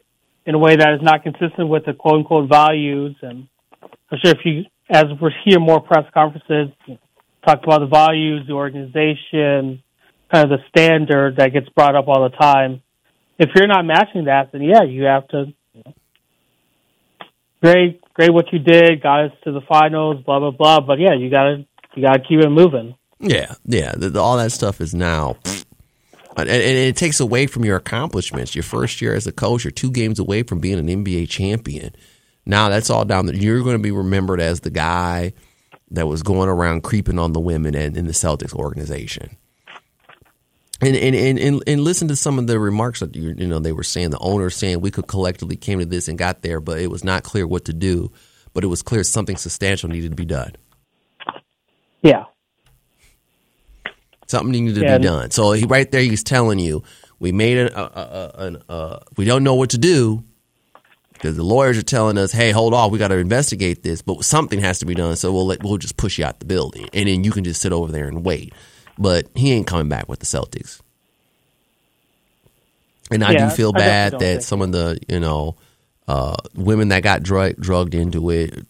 in 0.46 0.54
a 0.54 0.58
way 0.58 0.76
that 0.76 0.94
is 0.94 1.02
not 1.02 1.22
consistent 1.22 1.68
with 1.68 1.84
the 1.86 1.94
quote 1.94 2.16
unquote 2.16 2.48
values 2.48 3.16
and 3.22 3.48
I'm 4.10 4.18
sure 4.22 4.32
if 4.32 4.44
you 4.44 4.64
as 4.88 5.04
we 5.20 5.30
hear 5.44 5.60
more 5.60 5.80
press 5.80 6.04
conferences, 6.12 6.68
talk 7.46 7.60
about 7.62 7.80
the 7.80 7.86
values, 7.86 8.46
the 8.46 8.52
organization, 8.52 9.82
kind 10.32 10.50
of 10.52 10.58
the 10.58 10.64
standard 10.68 11.36
that 11.36 11.52
gets 11.52 11.68
brought 11.70 11.94
up 11.94 12.08
all 12.08 12.28
the 12.28 12.36
time. 12.36 12.82
If 13.38 13.50
you're 13.54 13.66
not 13.66 13.84
matching 13.84 14.24
that, 14.24 14.52
then 14.52 14.62
yeah, 14.62 14.82
you 14.84 15.04
have 15.04 15.26
to. 15.28 15.52
Great, 17.62 18.02
great 18.12 18.32
what 18.32 18.52
you 18.52 18.58
did, 18.58 19.02
got 19.02 19.26
us 19.26 19.32
to 19.44 19.52
the 19.52 19.62
finals, 19.62 20.22
blah 20.24 20.38
blah 20.38 20.50
blah. 20.50 20.80
But 20.80 20.98
yeah, 21.00 21.14
you 21.14 21.30
gotta 21.30 21.66
you 21.94 22.02
gotta 22.02 22.20
keep 22.20 22.40
it 22.40 22.50
moving. 22.50 22.94
Yeah, 23.18 23.54
yeah. 23.64 23.92
The, 23.92 24.10
the, 24.10 24.20
all 24.20 24.36
that 24.36 24.52
stuff 24.52 24.80
is 24.80 24.94
now. 24.94 25.36
And, 26.36 26.48
and 26.48 26.50
it 26.50 26.96
takes 26.96 27.20
away 27.20 27.46
from 27.46 27.64
your 27.64 27.76
accomplishments. 27.76 28.54
Your 28.54 28.64
first 28.64 29.00
year 29.00 29.14
as 29.14 29.26
a 29.26 29.32
coach, 29.32 29.64
you're 29.64 29.70
two 29.70 29.90
games 29.90 30.18
away 30.18 30.42
from 30.42 30.58
being 30.58 30.78
an 30.78 30.88
NBA 30.88 31.28
champion 31.28 31.94
now 32.46 32.68
that's 32.68 32.90
all 32.90 33.04
down 33.04 33.26
there. 33.26 33.36
You're 33.36 33.62
going 33.62 33.76
to 33.76 33.82
be 33.82 33.90
remembered 33.90 34.40
as 34.40 34.60
the 34.60 34.70
guy 34.70 35.32
that 35.90 36.06
was 36.06 36.22
going 36.22 36.48
around 36.48 36.82
creeping 36.82 37.18
on 37.18 37.32
the 37.32 37.40
women 37.40 37.74
in, 37.74 37.96
in 37.96 38.06
the 38.06 38.12
Celtics 38.12 38.54
organization. 38.54 39.36
And, 40.80 40.96
and 40.96 41.14
and, 41.14 41.38
and 41.38 41.62
and 41.66 41.80
listen 41.82 42.08
to 42.08 42.16
some 42.16 42.38
of 42.38 42.46
the 42.46 42.58
remarks 42.58 43.00
that 43.00 43.14
you, 43.14 43.34
you 43.38 43.46
know 43.46 43.60
they 43.60 43.72
were 43.72 43.84
saying. 43.84 44.10
The 44.10 44.18
owners 44.18 44.56
saying 44.56 44.80
we 44.80 44.90
could 44.90 45.06
collectively 45.06 45.56
came 45.56 45.78
to 45.78 45.84
this 45.86 46.08
and 46.08 46.18
got 46.18 46.42
there, 46.42 46.60
but 46.60 46.78
it 46.78 46.90
was 46.90 47.04
not 47.04 47.22
clear 47.22 47.46
what 47.46 47.66
to 47.66 47.72
do. 47.72 48.12
But 48.52 48.64
it 48.64 48.68
was 48.68 48.82
clear 48.82 49.04
something 49.04 49.36
substantial 49.36 49.88
needed 49.88 50.10
to 50.10 50.16
be 50.16 50.24
done. 50.24 50.52
Yeah. 52.02 52.24
Something 54.26 54.52
needed 54.52 54.74
to 54.76 54.82
Yeah. 54.82 54.98
be 54.98 55.04
done. 55.04 55.30
So 55.30 55.52
he 55.52 55.64
right 55.64 55.90
there, 55.90 56.02
he's 56.02 56.24
telling 56.24 56.58
you, 56.58 56.82
we 57.18 57.32
made 57.32 57.56
an, 57.58 57.68
uh, 57.74 57.90
uh, 57.94 58.30
an 58.36 58.62
uh, 58.68 58.98
we 59.16 59.24
don't 59.24 59.44
know 59.44 59.54
what 59.54 59.70
to 59.70 59.78
do 59.78 60.24
because 61.24 61.38
the 61.38 61.42
lawyers 61.42 61.78
are 61.78 61.82
telling 61.82 62.18
us, 62.18 62.32
hey, 62.32 62.50
hold 62.50 62.74
off, 62.74 62.92
we 62.92 62.98
got 62.98 63.08
to 63.08 63.16
investigate 63.16 63.82
this, 63.82 64.02
but 64.02 64.22
something 64.26 64.60
has 64.60 64.80
to 64.80 64.84
be 64.84 64.94
done. 64.94 65.16
So 65.16 65.32
we'll 65.32 65.46
let, 65.46 65.62
we'll 65.62 65.78
just 65.78 65.96
push 65.96 66.18
you 66.18 66.24
out 66.26 66.38
the 66.38 66.44
building, 66.44 66.86
and 66.92 67.08
then 67.08 67.24
you 67.24 67.30
can 67.30 67.44
just 67.44 67.62
sit 67.62 67.72
over 67.72 67.90
there 67.90 68.06
and 68.06 68.22
wait. 68.26 68.52
But 68.98 69.28
he 69.34 69.50
ain't 69.52 69.66
coming 69.66 69.88
back 69.88 70.06
with 70.06 70.18
the 70.18 70.26
Celtics. 70.26 70.82
And 73.10 73.24
I 73.24 73.32
Yeah, 73.32 73.48
do 73.48 73.54
feel 73.56 73.72
I 73.74 73.78
bad 73.78 74.12
that 74.12 74.18
think- 74.18 74.42
some 74.42 74.60
of 74.60 74.72
the 74.72 74.98
you 75.08 75.18
know 75.18 75.56
uh, 76.06 76.36
women 76.54 76.88
that 76.88 77.02
got 77.02 77.22
drug, 77.22 77.56
drugged 77.56 77.94
into 77.94 78.28
it, 78.28 78.66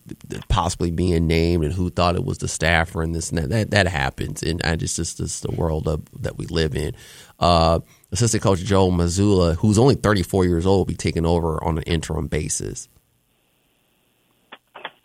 possibly 0.46 0.92
being 0.92 1.26
named, 1.26 1.64
and 1.64 1.72
who 1.72 1.90
thought 1.90 2.14
it 2.14 2.24
was 2.24 2.38
the 2.38 2.46
staffer 2.46 3.02
and 3.02 3.12
this 3.16 3.30
and 3.30 3.38
that. 3.38 3.48
That, 3.50 3.70
that 3.72 3.86
happens, 3.88 4.44
and 4.44 4.62
I 4.62 4.76
just 4.76 4.94
just 4.94 5.18
this 5.18 5.34
is 5.34 5.40
the 5.40 5.50
world 5.50 5.88
of, 5.88 6.02
that 6.22 6.38
we 6.38 6.46
live 6.46 6.76
in. 6.76 6.94
Uh, 7.40 7.80
assistant 8.14 8.42
coach 8.42 8.60
Joe 8.60 8.90
Mazzulla, 8.90 9.56
who's 9.56 9.78
only 9.78 9.94
34 9.94 10.46
years 10.46 10.66
old, 10.66 10.78
will 10.78 10.84
be 10.86 10.94
taking 10.94 11.26
over 11.26 11.62
on 11.62 11.76
an 11.78 11.84
interim 11.84 12.26
basis. 12.26 12.88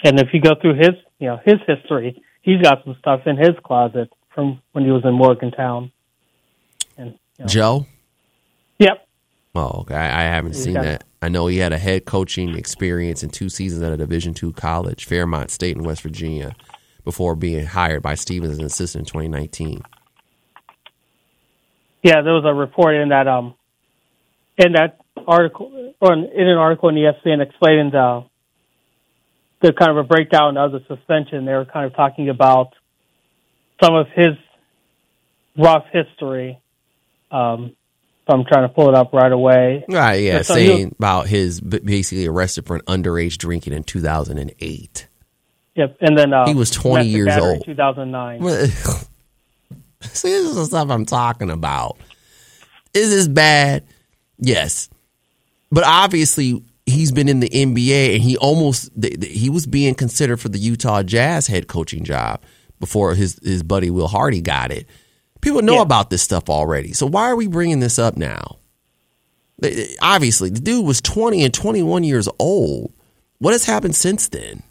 And 0.03 0.19
if 0.19 0.29
you 0.33 0.39
go 0.41 0.55
through 0.59 0.75
his, 0.75 0.91
you 1.19 1.27
know, 1.27 1.39
his 1.43 1.57
history, 1.67 2.23
he's 2.41 2.61
got 2.61 2.83
some 2.85 2.95
stuff 2.99 3.21
in 3.25 3.37
his 3.37 3.55
closet 3.63 4.09
from 4.33 4.61
when 4.71 4.85
he 4.85 4.91
was 4.91 5.03
in 5.03 5.13
Morgantown. 5.13 5.91
And 6.97 7.11
you 7.37 7.43
know, 7.43 7.45
Joe. 7.47 7.85
yep, 8.77 9.05
Oh, 9.55 9.81
okay. 9.81 9.95
I, 9.95 10.21
I 10.21 10.23
haven't 10.23 10.53
He's 10.53 10.63
seen 10.63 10.75
that. 10.75 11.03
I 11.21 11.27
know 11.27 11.47
he 11.47 11.57
had 11.57 11.73
a 11.73 11.77
head 11.77 12.05
coaching 12.05 12.55
experience 12.55 13.23
in 13.23 13.29
two 13.29 13.49
seasons 13.49 13.81
at 13.81 13.91
a 13.91 13.97
Division 13.97 14.33
two 14.33 14.53
college, 14.53 15.05
Fairmont 15.05 15.51
State 15.51 15.75
in 15.75 15.83
West 15.83 16.01
Virginia, 16.01 16.55
before 17.03 17.35
being 17.35 17.65
hired 17.65 18.01
by 18.01 18.15
Stevens 18.15 18.53
as 18.53 18.59
an 18.59 18.65
assistant 18.65 19.01
in 19.01 19.05
2019. 19.05 19.81
Yeah, 22.03 22.21
there 22.21 22.33
was 22.33 22.45
a 22.45 22.53
report 22.53 22.95
in 22.95 23.09
that 23.09 23.27
um 23.27 23.55
in 24.57 24.73
that 24.73 24.99
article 25.27 25.93
or 25.99 26.13
in, 26.13 26.29
an 26.35 26.57
article 26.57 26.89
in 26.89 26.95
ESPN 26.95 27.41
explaining 27.41 27.91
the 27.91 28.25
the 29.61 29.73
kind 29.73 29.91
of 29.91 29.97
a 29.97 30.03
breakdown 30.03 30.57
of 30.57 30.71
the 30.71 30.79
suspension. 30.87 31.45
They 31.45 31.53
were 31.53 31.65
kind 31.65 31.85
of 31.85 31.95
talking 31.95 32.29
about 32.29 32.73
some 33.83 33.95
of 33.95 34.07
his 34.15 34.37
rough 35.57 35.85
history. 35.91 36.59
Um, 37.31 37.75
so 38.27 38.37
I'm 38.37 38.45
trying 38.45 38.67
to 38.67 38.73
pull 38.73 38.89
it 38.89 38.95
up 38.95 39.11
right 39.11 39.31
away. 39.31 39.83
Right, 39.89 40.21
yeah, 40.21 40.41
so 40.43 40.53
saying 40.53 40.77
he'll- 40.77 40.87
about 40.89 41.27
his 41.27 41.59
basically 41.61 42.27
arrested 42.27 42.65
for 42.65 42.75
an 42.75 42.81
underage 42.83 43.37
drinking 43.37 43.73
in 43.73 43.83
2008. 43.83 45.07
Yep, 45.75 45.97
and 46.01 46.17
then 46.17 46.33
uh, 46.33 46.45
He 46.47 46.53
was 46.53 46.71
20 46.71 47.07
years 47.07 47.35
old. 47.37 47.63
2009. 47.65 48.41
See, 50.13 50.29
this 50.29 50.49
is 50.49 50.55
the 50.55 50.65
stuff 50.65 50.89
I'm 50.89 51.05
talking 51.05 51.49
about. 51.49 51.97
Is 52.93 53.09
this 53.11 53.27
bad? 53.27 53.83
Yes, 54.37 54.89
but 55.71 55.83
obviously 55.85 56.63
he's 56.85 57.11
been 57.11 57.27
in 57.27 57.39
the 57.39 57.49
NBA 57.49 58.15
and 58.15 58.23
he 58.23 58.37
almost 58.37 58.89
he 59.23 59.49
was 59.49 59.67
being 59.67 59.93
considered 59.93 60.37
for 60.37 60.49
the 60.49 60.57
Utah 60.57 61.03
Jazz 61.03 61.47
head 61.47 61.67
coaching 61.67 62.03
job 62.03 62.41
before 62.79 63.13
his 63.15 63.39
his 63.43 63.61
buddy 63.61 63.89
Will 63.91 64.07
Hardy 64.07 64.41
got 64.41 64.71
it. 64.71 64.87
People 65.41 65.61
know 65.61 65.75
Yeah. 65.75 65.81
about 65.81 66.09
this 66.09 66.21
stuff 66.23 66.49
already, 66.49 66.93
so 66.93 67.05
why 67.05 67.29
are 67.29 67.35
we 67.35 67.47
bringing 67.47 67.79
this 67.79 67.99
up 67.99 68.17
now? 68.17 68.57
Obviously, 70.01 70.49
the 70.49 70.61
dude 70.61 70.85
was 70.85 71.01
20 71.01 71.43
and 71.43 71.53
21 71.53 72.05
years 72.05 72.29
old. 72.39 72.93
What 73.39 73.51
has 73.51 73.65
happened 73.65 73.95
since 73.95 74.29
then? 74.29 74.63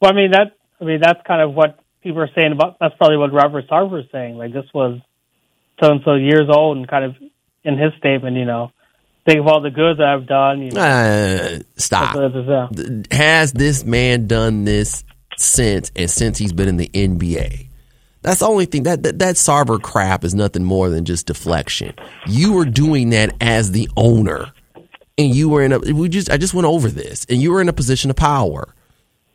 Well, 0.00 0.10
I 0.12 0.14
mean 0.14 0.30
that. 0.32 0.57
I 0.80 0.84
mean 0.84 1.00
that's 1.00 1.20
kind 1.26 1.42
of 1.42 1.54
what 1.54 1.78
people 2.02 2.20
are 2.20 2.30
saying 2.34 2.52
about. 2.52 2.76
That's 2.80 2.94
probably 2.96 3.16
what 3.16 3.32
Robert 3.32 3.68
Sarver 3.68 4.00
is 4.00 4.10
saying. 4.12 4.36
Like 4.36 4.52
this 4.52 4.66
was 4.72 5.00
so 5.80 5.92
and 5.92 6.00
so 6.04 6.14
years 6.14 6.48
old, 6.48 6.76
and 6.76 6.88
kind 6.88 7.04
of 7.04 7.16
in 7.64 7.78
his 7.78 7.92
statement, 7.98 8.36
you 8.36 8.44
know, 8.44 8.72
think 9.26 9.40
of 9.40 9.46
all 9.46 9.60
the 9.60 9.70
good 9.70 9.98
that 9.98 10.06
I've 10.06 10.26
done. 10.26 10.62
You 10.62 10.70
know, 10.72 10.80
Uh, 10.80 11.58
stop. 11.76 12.16
has 13.10 13.52
this 13.52 13.84
man 13.84 14.26
done 14.26 14.64
this 14.64 15.04
since 15.36 15.92
and 15.94 16.10
since 16.10 16.38
he's 16.38 16.52
been 16.52 16.68
in 16.68 16.76
the 16.76 16.88
NBA? 16.88 17.66
That's 18.22 18.40
the 18.40 18.48
only 18.48 18.66
thing 18.66 18.82
that 18.82 19.02
that, 19.04 19.18
that 19.20 19.36
Sarver 19.36 19.80
crap 19.80 20.24
is 20.24 20.34
nothing 20.34 20.64
more 20.64 20.88
than 20.90 21.04
just 21.04 21.26
deflection. 21.26 21.94
You 22.26 22.52
were 22.52 22.64
doing 22.64 23.10
that 23.10 23.34
as 23.40 23.70
the 23.70 23.88
owner, 23.96 24.52
and 25.16 25.34
you 25.34 25.48
were 25.48 25.62
in 25.62 25.72
a. 25.72 25.78
We 25.78 26.08
just 26.08 26.30
I 26.30 26.36
just 26.36 26.54
went 26.54 26.66
over 26.66 26.88
this, 26.88 27.26
and 27.28 27.40
you 27.40 27.52
were 27.52 27.60
in 27.60 27.68
a 27.68 27.72
position 27.72 28.10
of 28.10 28.16
power. 28.16 28.74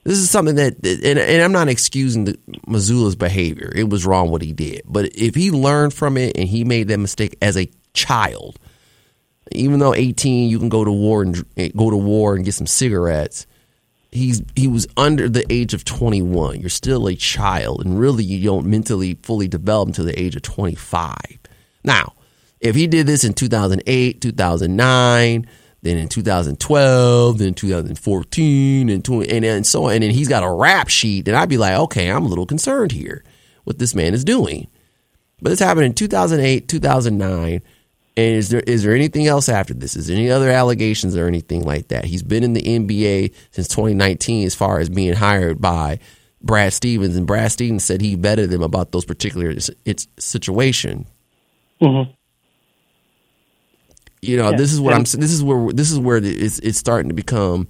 This 0.04 0.18
is 0.18 0.30
something 0.30 0.56
that, 0.56 0.76
and, 0.86 1.18
and 1.18 1.42
I'm 1.42 1.54
not 1.54 1.70
excusing 1.70 2.26
the, 2.26 2.38
Mazzulla's 2.68 3.16
behavior. 3.16 3.72
It 3.74 3.90
was 3.90 4.06
wrong 4.06 4.32
what 4.32 4.42
he 4.42 4.52
did, 4.52 4.82
but 4.86 5.06
if 5.16 5.34
he 5.36 5.50
learned 5.50 5.94
from 5.94 6.18
it 6.18 6.38
and 6.38 6.48
he 6.48 6.64
made 6.64 6.90
that 6.90 6.98
mistake 6.98 7.38
as 7.42 7.58
a 7.58 7.70
child, 7.94 8.60
even 9.52 9.80
though 9.80 9.94
18 9.94 10.50
you 10.50 10.60
can 10.60 10.70
go 10.70 10.84
to 10.84 10.92
war 10.92 11.22
and 11.22 11.46
eh, 11.58 11.70
go 11.76 11.90
to 11.90 11.98
war 11.98 12.36
and 12.36 12.46
get 12.46 12.54
some 12.54 12.68
cigarettes 12.68 13.46
he's 14.12 14.42
he 14.56 14.68
was 14.68 14.88
under 14.96 15.28
the 15.28 15.46
age 15.52 15.74
of 15.74 15.84
21 15.84 16.60
you're 16.60 16.70
still 16.70 17.08
a 17.08 17.16
child 17.16 17.84
and 17.84 18.00
really 18.00 18.24
you 18.24 18.44
don't 18.44 18.66
mentally 18.66 19.18
fully 19.24 19.48
develop 19.48 19.88
until 19.90 20.06
the 20.06 20.20
age 20.20 20.36
of 20.36 20.42
25 20.42 21.16
now 21.84 22.14
if 22.60 22.76
he 22.76 22.88
did 22.88 23.08
this 23.08 23.24
in 23.24 23.34
2008 23.34 24.22
2009 24.22 25.48
then 25.84 25.98
in 25.98 26.08
2012 26.10 27.38
then 27.38 27.54
2014 27.54 28.90
and 28.90 29.06
20, 29.06 29.30
and, 29.30 29.46
and 29.46 29.68
so 29.68 29.86
on 29.86 29.94
and 29.94 30.04
then 30.04 30.12
he's 30.12 30.28
got 30.28 30.44
a 30.44 30.52
rap 30.52 30.90
sheet 30.90 31.26
then 31.26 31.36
i'd 31.36 31.50
be 31.50 31.58
like 31.58 31.78
okay 31.78 32.10
i'm 32.10 32.26
a 32.26 32.30
little 32.30 32.46
concerned 32.46 32.92
here 32.92 33.24
what 33.64 33.78
this 33.78 33.94
man 33.94 34.14
is 34.14 34.24
doing 34.24 34.68
but 35.42 35.50
this 35.50 35.60
happened 35.60 35.86
in 35.86 35.94
2008 35.94 36.68
2009 36.68 37.62
and 38.16 38.36
is 38.36 38.50
there 38.50 38.62
is 38.62 38.84
there 38.84 38.94
anything 38.94 39.28
else 39.28 39.50
after 39.50 39.74
this? 39.74 39.96
Is 39.96 40.08
there 40.08 40.16
any 40.16 40.30
other 40.30 40.50
allegations 40.50 41.16
or 41.16 41.28
anything 41.28 41.64
like 41.64 41.88
that? 41.88 42.06
He's 42.06 42.22
been 42.22 42.44
in 42.44 42.54
the 42.54 42.62
NBA 42.62 43.34
since 43.52 43.68
2019 43.70 44.46
as 44.46 44.54
far 44.54 44.80
as 44.80 44.90
being 44.90 45.14
hired 45.14 45.60
by 45.60 46.00
Brad 46.42 46.74
Stevens, 46.74 47.16
and 47.16 47.26
Brad 47.26 47.52
Stevens 47.52 47.84
said 47.84 48.02
he 48.02 48.16
vetted 48.16 48.52
him 48.52 48.62
about 48.62 48.92
those 48.92 49.06
particular 49.06 49.56
its 49.86 50.08
situation. 50.20 51.06
Mhm. 51.82 52.10
You 54.24 54.38
know, 54.38 54.52
Yeah, 54.52 54.58
this 54.58 54.74
is 54.74 54.80
what 54.80 54.94
I'm. 54.94 55.04
This 55.04 55.32
is 55.32 55.44
where 55.44 55.72
this 55.72 55.92
is 55.92 56.00
where 56.00 56.18
it's 56.18 56.60
it's 56.60 56.78
starting 56.78 57.10
to 57.10 57.16
become. 57.16 57.68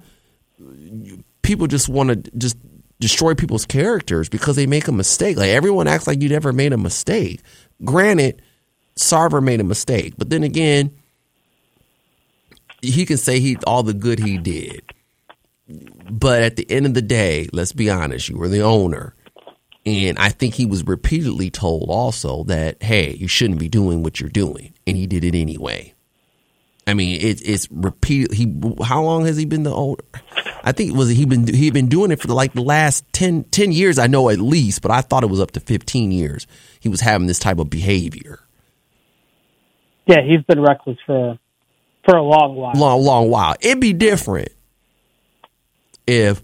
People 1.42 1.66
just 1.66 1.88
want 1.88 2.10
to 2.10 2.30
just 2.38 2.56
destroy 3.00 3.34
people's 3.34 3.66
characters 3.66 4.28
because 4.28 4.56
they 4.56 4.66
make 4.66 4.88
a 4.88 4.92
mistake. 4.92 5.36
Like 5.36 5.50
everyone 5.50 5.88
acts 5.88 6.06
like 6.06 6.22
you 6.22 6.28
never 6.28 6.52
made 6.52 6.72
a 6.72 6.78
mistake. 6.78 7.40
Granted, 7.84 8.40
Sarver 8.96 9.42
made 9.42 9.60
a 9.60 9.64
mistake, 9.64 10.14
but 10.16 10.30
then 10.30 10.42
again, 10.44 10.92
he 12.80 13.04
can 13.04 13.16
say 13.16 13.40
he 13.40 13.56
all 13.66 13.82
the 13.82 13.94
good 13.94 14.18
he 14.20 14.38
did. 14.38 14.82
But 16.10 16.42
at 16.42 16.56
the 16.56 16.70
end 16.70 16.86
of 16.86 16.94
the 16.94 17.02
day, 17.02 17.48
let's 17.52 17.72
be 17.72 17.90
honest, 17.90 18.28
you 18.28 18.36
were 18.36 18.48
the 18.48 18.62
owner. 18.62 19.14
And 19.86 20.18
I 20.18 20.30
think 20.30 20.54
he 20.54 20.66
was 20.66 20.86
repeatedly 20.86 21.50
told 21.50 21.90
also 21.90 22.44
that, 22.44 22.82
hey, 22.82 23.14
you 23.14 23.28
shouldn't 23.28 23.58
be 23.58 23.68
doing 23.68 24.02
what 24.02 24.20
you're 24.20 24.30
doing. 24.30 24.72
And 24.86 24.96
he 24.96 25.06
did 25.06 25.24
it 25.24 25.34
anyway. 25.34 25.93
I 26.86 26.94
mean, 26.94 27.18
it's 27.20 27.40
it's 27.42 27.68
repeated. 27.70 28.32
He 28.34 28.54
how 28.82 29.02
long 29.02 29.24
has 29.24 29.36
he 29.36 29.44
been 29.46 29.62
the 29.62 29.74
owner? 29.74 29.98
I 30.62 30.72
think 30.72 30.94
was 30.94 31.08
he 31.08 31.24
been 31.24 31.46
he 31.46 31.70
been 31.70 31.88
doing 31.88 32.10
it 32.10 32.20
for 32.20 32.28
like 32.28 32.52
the 32.52 32.62
last 32.62 33.04
10, 33.12 33.44
10 33.44 33.72
years. 33.72 33.98
I 33.98 34.06
know 34.06 34.28
at 34.28 34.38
least, 34.38 34.82
but 34.82 34.90
I 34.90 35.00
thought 35.00 35.22
it 35.22 35.30
was 35.30 35.40
up 35.40 35.52
to 35.52 35.60
fifteen 35.60 36.12
years. 36.12 36.46
He 36.80 36.88
was 36.88 37.00
having 37.00 37.26
this 37.26 37.38
type 37.38 37.58
of 37.58 37.70
behavior, 37.70 38.40
Yeah, 40.06 40.20
he's 40.22 40.42
been 40.42 40.60
reckless 40.60 40.98
for 41.06 41.38
for 42.04 42.16
a 42.16 42.22
long 42.22 42.54
while. 42.54 42.72
long 42.76 43.02
long 43.02 43.30
while. 43.30 43.54
It'd 43.60 43.80
be 43.80 43.94
different 43.94 44.50
if 46.06 46.42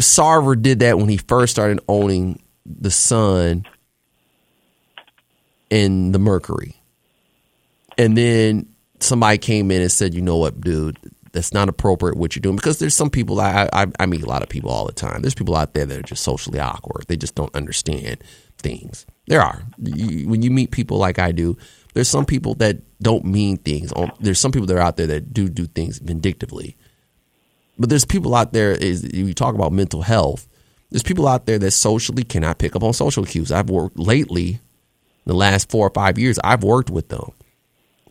Sarver 0.00 0.60
did 0.60 0.80
that 0.80 0.98
when 0.98 1.08
he 1.08 1.18
first 1.18 1.52
started 1.52 1.78
owning 1.88 2.42
the 2.66 2.90
Sun 2.90 3.64
and 5.70 6.12
the 6.12 6.18
Mercury, 6.18 6.74
and 7.96 8.16
then 8.16 8.66
somebody 9.02 9.38
came 9.38 9.70
in 9.70 9.82
and 9.82 9.92
said, 9.92 10.14
"You 10.14 10.22
know 10.22 10.36
what, 10.36 10.60
dude." 10.60 10.98
That's 11.32 11.54
not 11.54 11.70
appropriate 11.70 12.18
what 12.18 12.36
you're 12.36 12.42
doing 12.42 12.56
because 12.56 12.78
there's 12.78 12.94
some 12.94 13.08
people 13.08 13.40
I, 13.40 13.66
I 13.72 13.86
I 13.98 14.04
meet 14.04 14.22
a 14.22 14.28
lot 14.28 14.42
of 14.42 14.50
people 14.50 14.70
all 14.70 14.84
the 14.84 14.92
time. 14.92 15.22
There's 15.22 15.34
people 15.34 15.56
out 15.56 15.72
there 15.72 15.86
that 15.86 15.98
are 15.98 16.02
just 16.02 16.22
socially 16.22 16.60
awkward. 16.60 17.06
They 17.08 17.16
just 17.16 17.34
don't 17.34 17.54
understand 17.54 18.22
things. 18.58 19.06
There 19.28 19.40
are 19.40 19.62
you, 19.78 20.28
when 20.28 20.42
you 20.42 20.50
meet 20.50 20.72
people 20.72 20.98
like 20.98 21.18
I 21.18 21.32
do. 21.32 21.56
There's 21.94 22.08
some 22.08 22.24
people 22.24 22.54
that 22.56 22.78
don't 23.02 23.24
mean 23.24 23.58
things. 23.58 23.92
There's 24.20 24.40
some 24.40 24.52
people 24.52 24.66
that 24.66 24.76
are 24.76 24.80
out 24.80 24.96
there 24.96 25.06
that 25.08 25.32
do 25.32 25.48
do 25.48 25.66
things 25.66 25.98
vindictively. 25.98 26.76
But 27.78 27.88
there's 27.88 28.04
people 28.04 28.34
out 28.34 28.52
there 28.52 28.72
is 28.72 29.02
you 29.12 29.34
talk 29.34 29.54
about 29.54 29.72
mental 29.72 30.02
health. 30.02 30.48
There's 30.90 31.02
people 31.02 31.26
out 31.26 31.46
there 31.46 31.58
that 31.58 31.70
socially 31.70 32.24
cannot 32.24 32.58
pick 32.58 32.76
up 32.76 32.82
on 32.82 32.92
social 32.92 33.24
cues. 33.24 33.50
I've 33.50 33.70
worked 33.70 33.98
lately, 33.98 34.60
the 35.24 35.34
last 35.34 35.70
four 35.70 35.86
or 35.86 35.90
five 35.90 36.18
years, 36.18 36.38
I've 36.44 36.62
worked 36.62 36.90
with 36.90 37.08
them. 37.08 37.32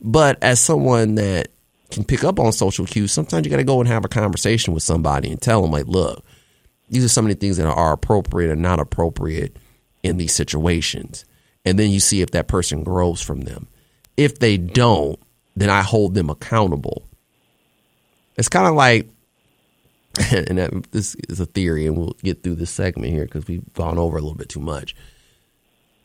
But 0.02 0.42
as 0.42 0.60
someone 0.60 1.16
that 1.16 1.50
can 1.92 2.04
pick 2.04 2.24
up 2.24 2.40
on 2.40 2.52
social 2.52 2.86
cues, 2.86 3.12
sometimes 3.12 3.46
you 3.46 3.52
got 3.52 3.58
to 3.58 3.64
go 3.64 3.80
and 3.80 3.88
have 3.88 4.04
a 4.04 4.10
conversation 4.10 4.74
with 4.74 4.84
somebody 4.84 5.32
and 5.32 5.42
tell 5.42 5.62
them, 5.62 5.72
like, 5.72 5.88
look, 5.88 6.26
These 6.90 7.06
are 7.06 7.10
some 7.10 7.26
of 7.26 7.30
the 7.30 7.36
things 7.36 7.58
that 7.58 7.68
are 7.68 7.94
appropriate 7.94 8.52
and 8.52 8.62
not 8.62 8.80
appropriate 8.80 9.56
in 10.04 10.18
these 10.18 10.34
situations. 10.34 11.26
And 11.64 11.78
then 11.78 11.92
you 11.92 12.00
see 12.00 12.22
if 12.22 12.32
that 12.32 12.48
person 12.48 12.84
grows 12.84 13.22
from 13.22 13.42
them. 13.42 13.68
If 14.18 14.40
they 14.40 14.58
don't, 14.58 15.20
then 15.56 15.70
I 15.70 15.82
hold 15.84 16.16
them 16.16 16.30
accountable. 16.30 17.08
It's 18.38 18.50
kind 18.50 18.68
of 18.68 18.74
like, 18.74 19.08
and 20.32 20.58
that, 20.58 20.92
this 20.92 21.16
is 21.30 21.40
a 21.40 21.46
theory, 21.46 21.86
and 21.86 21.98
we'll 21.98 22.16
get 22.24 22.42
through 22.44 22.56
this 22.56 22.72
segment 22.72 23.14
here 23.14 23.26
because 23.26 23.48
we've 23.48 23.72
gone 23.74 23.98
over 23.98 24.18
a 24.18 24.22
little 24.22 24.36
bit 24.36 24.50
too 24.50 24.60
much. 24.60 24.96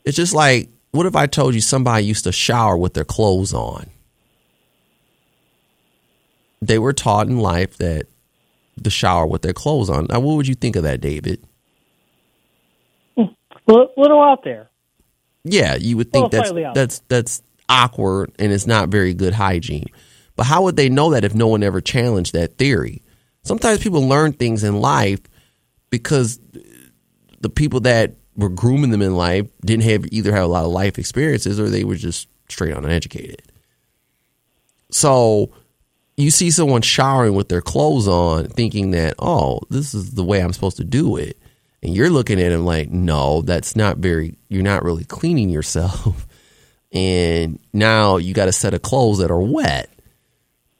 It's 0.05 0.15
just 0.15 0.33
like, 0.33 0.69
what 0.91 1.05
if 1.05 1.15
I 1.15 1.27
told 1.27 1.55
you 1.55 1.61
somebody 1.61 2.05
used 2.05 2.23
to 2.23 2.31
shower 2.31 2.77
with 2.77 2.93
their 2.93 3.05
clothes 3.05 3.53
on? 3.53 3.89
They 6.61 6.79
were 6.79 6.93
taught 6.93 7.27
in 7.27 7.37
life 7.37 7.77
that 7.77 8.07
the 8.75 8.89
shower 8.89 9.27
with 9.27 9.41
their 9.41 9.53
clothes 9.53 9.89
on. 9.89 10.07
Now, 10.09 10.19
what 10.19 10.35
would 10.35 10.47
you 10.47 10.55
think 10.55 10.75
of 10.75 10.83
that, 10.83 11.01
David? 11.01 11.43
Hmm. 13.15 13.25
Little, 13.67 13.91
little 13.97 14.21
out 14.21 14.43
there. 14.43 14.69
Yeah, 15.43 15.75
you 15.75 15.97
would 15.97 16.11
think 16.11 16.31
that's 16.31 16.51
that's 16.73 16.99
that's 17.07 17.43
awkward 17.69 18.31
and 18.39 18.51
it's 18.51 18.67
not 18.67 18.89
very 18.89 19.13
good 19.13 19.33
hygiene. 19.33 19.87
But 20.35 20.45
how 20.45 20.63
would 20.63 20.75
they 20.75 20.89
know 20.89 21.11
that 21.11 21.23
if 21.23 21.33
no 21.33 21.47
one 21.47 21.63
ever 21.63 21.81
challenged 21.81 22.33
that 22.33 22.57
theory? 22.57 23.01
Sometimes 23.43 23.79
people 23.81 24.07
learn 24.07 24.33
things 24.33 24.63
in 24.63 24.81
life 24.81 25.21
because 25.89 26.39
the 27.39 27.49
people 27.49 27.81
that 27.81 28.15
were 28.37 28.49
grooming 28.49 28.91
them 28.91 29.01
in 29.01 29.15
life 29.15 29.47
didn't 29.61 29.83
have 29.83 30.05
either 30.11 30.31
have 30.31 30.43
a 30.43 30.47
lot 30.47 30.63
of 30.63 30.71
life 30.71 30.97
experiences 30.97 31.59
or 31.59 31.69
they 31.69 31.83
were 31.83 31.95
just 31.95 32.29
straight 32.47 32.73
on 32.73 32.85
uneducated. 32.85 33.41
So 34.91 35.51
you 36.15 36.31
see 36.31 36.51
someone 36.51 36.81
showering 36.81 37.35
with 37.35 37.49
their 37.49 37.61
clothes 37.61 38.07
on, 38.07 38.47
thinking 38.47 38.91
that, 38.91 39.15
oh, 39.19 39.59
this 39.69 39.93
is 39.93 40.11
the 40.11 40.23
way 40.23 40.41
I'm 40.41 40.53
supposed 40.53 40.77
to 40.77 40.83
do 40.83 41.17
it. 41.17 41.37
And 41.83 41.93
you're 41.93 42.09
looking 42.09 42.41
at 42.41 42.51
him 42.51 42.65
like, 42.65 42.89
no, 42.89 43.41
that's 43.41 43.75
not 43.75 43.97
very, 43.97 44.37
you're 44.49 44.63
not 44.63 44.83
really 44.83 45.03
cleaning 45.03 45.49
yourself. 45.49 46.25
And 46.93 47.59
now 47.73 48.15
you 48.15 48.33
got 48.33 48.47
a 48.47 48.53
set 48.53 48.73
of 48.73 48.81
clothes 48.81 49.17
that 49.17 49.29
are 49.29 49.41
wet. 49.41 49.89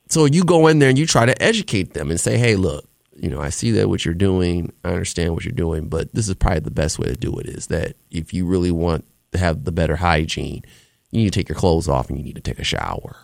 So 0.08 0.24
you 0.24 0.46
go 0.46 0.68
in 0.68 0.80
there 0.80 0.88
and 0.88 0.98
you 0.98 1.06
try 1.06 1.26
to 1.26 1.44
educate 1.44 1.94
them 1.94 2.10
and 2.10 2.20
say, 2.20 2.38
hey, 2.38 2.56
look, 2.56 2.88
you 3.20 3.30
know, 3.30 3.42
I 3.42 3.50
see 3.50 3.72
that 3.72 3.90
what 3.90 4.06
you're 4.06 4.14
doing. 4.14 4.72
I 4.84 4.90
understand 4.90 5.34
what 5.34 5.44
you're 5.44 5.52
doing, 5.52 5.90
but 5.90 6.14
this 6.14 6.30
is 6.30 6.36
probably 6.36 6.60
the 6.60 6.72
best 6.72 7.00
way 7.00 7.08
to 7.08 7.16
do 7.16 7.38
it 7.40 7.48
is 7.48 7.68
that 7.68 7.96
if 8.12 8.34
you 8.34 8.46
really 8.46 8.72
want 8.72 9.06
to 9.32 9.38
have 9.38 9.64
the 9.64 9.72
better 9.72 9.96
hygiene, 9.96 10.64
you 11.12 11.22
need 11.22 11.34
to 11.34 11.40
take 11.40 11.50
your 11.50 11.58
clothes 11.58 11.88
off 11.88 12.10
and 12.10 12.18
you 12.18 12.24
need 12.24 12.36
to 12.36 12.42
take 12.42 12.60
a 12.60 12.64
shower. 12.64 13.18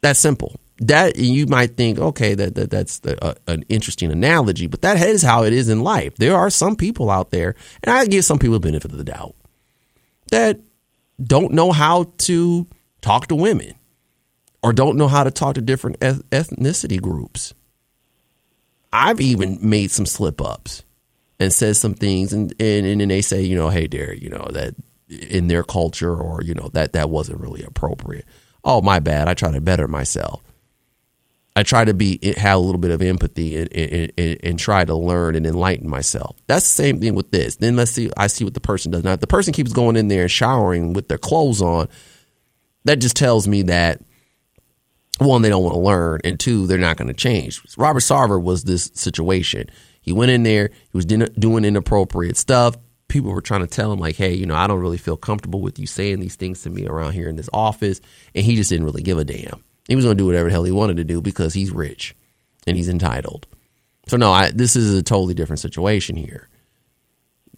That's 0.00 0.18
simple. 0.18 0.56
That 0.78 1.16
you 1.16 1.46
might 1.46 1.76
think, 1.76 1.98
okay, 1.98 2.34
that, 2.34 2.54
that 2.56 2.70
that's 2.70 3.00
the, 3.00 3.22
uh, 3.24 3.34
an 3.46 3.64
interesting 3.68 4.10
analogy, 4.10 4.66
but 4.66 4.82
that 4.82 5.00
is 5.00 5.22
how 5.22 5.44
it 5.44 5.52
is 5.52 5.68
in 5.68 5.82
life. 5.82 6.16
There 6.16 6.36
are 6.36 6.50
some 6.50 6.74
people 6.74 7.10
out 7.10 7.30
there, 7.30 7.54
and 7.84 7.94
I 7.94 8.06
give 8.06 8.24
some 8.24 8.38
people 8.38 8.54
the 8.54 8.60
benefit 8.60 8.90
of 8.90 8.98
the 8.98 9.04
doubt, 9.04 9.36
that 10.30 10.58
don't 11.22 11.52
know 11.52 11.70
how 11.70 12.12
to 12.18 12.66
talk 13.00 13.28
to 13.28 13.36
women 13.36 13.74
or 14.62 14.72
don't 14.72 14.96
know 14.96 15.08
how 15.08 15.22
to 15.22 15.30
talk 15.30 15.54
to 15.54 15.60
different 15.60 15.98
eth- 16.00 16.28
ethnicity 16.30 17.00
groups. 17.00 17.54
I've 18.92 19.20
even 19.20 19.58
made 19.62 19.90
some 19.90 20.06
slip 20.06 20.40
ups 20.40 20.84
and 21.40 21.52
said 21.52 21.76
some 21.76 21.94
things, 21.94 22.32
and, 22.32 22.54
and 22.60 22.86
and 22.86 23.00
then 23.00 23.08
they 23.08 23.22
say, 23.22 23.42
you 23.42 23.56
know, 23.56 23.68
hey, 23.68 23.86
Derek, 23.86 24.22
you 24.22 24.28
know 24.28 24.48
that 24.52 24.74
in 25.08 25.48
their 25.48 25.62
culture, 25.62 26.14
or 26.14 26.42
you 26.42 26.54
know 26.54 26.68
that 26.74 26.92
that 26.92 27.10
wasn't 27.10 27.40
really 27.40 27.62
appropriate. 27.62 28.26
Oh, 28.64 28.80
my 28.80 29.00
bad. 29.00 29.28
I 29.28 29.34
try 29.34 29.50
to 29.50 29.60
better 29.60 29.88
myself. 29.88 30.42
I 31.54 31.64
try 31.64 31.84
to 31.84 31.92
be 31.92 32.18
have 32.38 32.56
a 32.56 32.60
little 32.60 32.80
bit 32.80 32.92
of 32.92 33.02
empathy 33.02 33.58
and, 33.58 33.72
and, 33.74 34.12
and, 34.16 34.38
and 34.42 34.58
try 34.58 34.84
to 34.84 34.94
learn 34.94 35.34
and 35.34 35.46
enlighten 35.46 35.88
myself. 35.88 36.36
That's 36.46 36.64
the 36.64 36.82
same 36.82 37.00
thing 37.00 37.14
with 37.14 37.30
this. 37.30 37.56
Then 37.56 37.76
let's 37.76 37.90
see. 37.90 38.10
I 38.16 38.28
see 38.28 38.44
what 38.44 38.54
the 38.54 38.60
person 38.60 38.90
does. 38.90 39.04
Now, 39.04 39.12
if 39.12 39.20
the 39.20 39.26
person 39.26 39.52
keeps 39.52 39.72
going 39.72 39.96
in 39.96 40.08
there 40.08 40.22
and 40.22 40.30
showering 40.30 40.94
with 40.94 41.08
their 41.08 41.18
clothes 41.18 41.60
on, 41.60 41.88
that 42.84 43.00
just 43.00 43.16
tells 43.16 43.46
me 43.46 43.62
that 43.62 44.00
one, 45.18 45.42
they 45.42 45.48
don't 45.48 45.62
want 45.62 45.74
to 45.74 45.80
learn, 45.80 46.20
and 46.24 46.40
two, 46.40 46.66
they're 46.66 46.78
not 46.78 46.96
going 46.96 47.08
to 47.08 47.14
change. 47.14 47.62
Robert 47.76 48.00
Sarver 48.00 48.42
was 48.42 48.64
this 48.64 48.90
situation. 48.94 49.68
He 50.00 50.12
went 50.12 50.30
in 50.30 50.42
there, 50.42 50.68
he 50.68 50.96
was 50.96 51.04
doing 51.04 51.64
inappropriate 51.64 52.36
stuff. 52.36 52.76
People 53.08 53.30
were 53.30 53.42
trying 53.42 53.60
to 53.60 53.66
tell 53.66 53.92
him, 53.92 53.98
like, 53.98 54.16
hey, 54.16 54.32
you 54.32 54.46
know, 54.46 54.54
I 54.54 54.66
don't 54.66 54.80
really 54.80 54.96
feel 54.96 55.16
comfortable 55.16 55.60
with 55.60 55.78
you 55.78 55.86
saying 55.86 56.20
these 56.20 56.36
things 56.36 56.62
to 56.62 56.70
me 56.70 56.86
around 56.86 57.12
here 57.12 57.28
in 57.28 57.36
this 57.36 57.50
office. 57.52 58.00
And 58.34 58.44
he 58.44 58.56
just 58.56 58.70
didn't 58.70 58.86
really 58.86 59.02
give 59.02 59.18
a 59.18 59.24
damn. 59.24 59.62
He 59.86 59.94
was 59.94 60.04
going 60.04 60.16
to 60.16 60.22
do 60.22 60.26
whatever 60.26 60.48
the 60.48 60.52
hell 60.52 60.64
he 60.64 60.72
wanted 60.72 60.96
to 60.96 61.04
do 61.04 61.20
because 61.20 61.52
he's 61.52 61.70
rich 61.70 62.16
and 62.66 62.76
he's 62.76 62.88
entitled. 62.88 63.46
So, 64.08 64.16
no, 64.16 64.32
I, 64.32 64.50
this 64.50 64.76
is 64.76 64.94
a 64.94 65.02
totally 65.02 65.34
different 65.34 65.60
situation 65.60 66.16
here. 66.16 66.48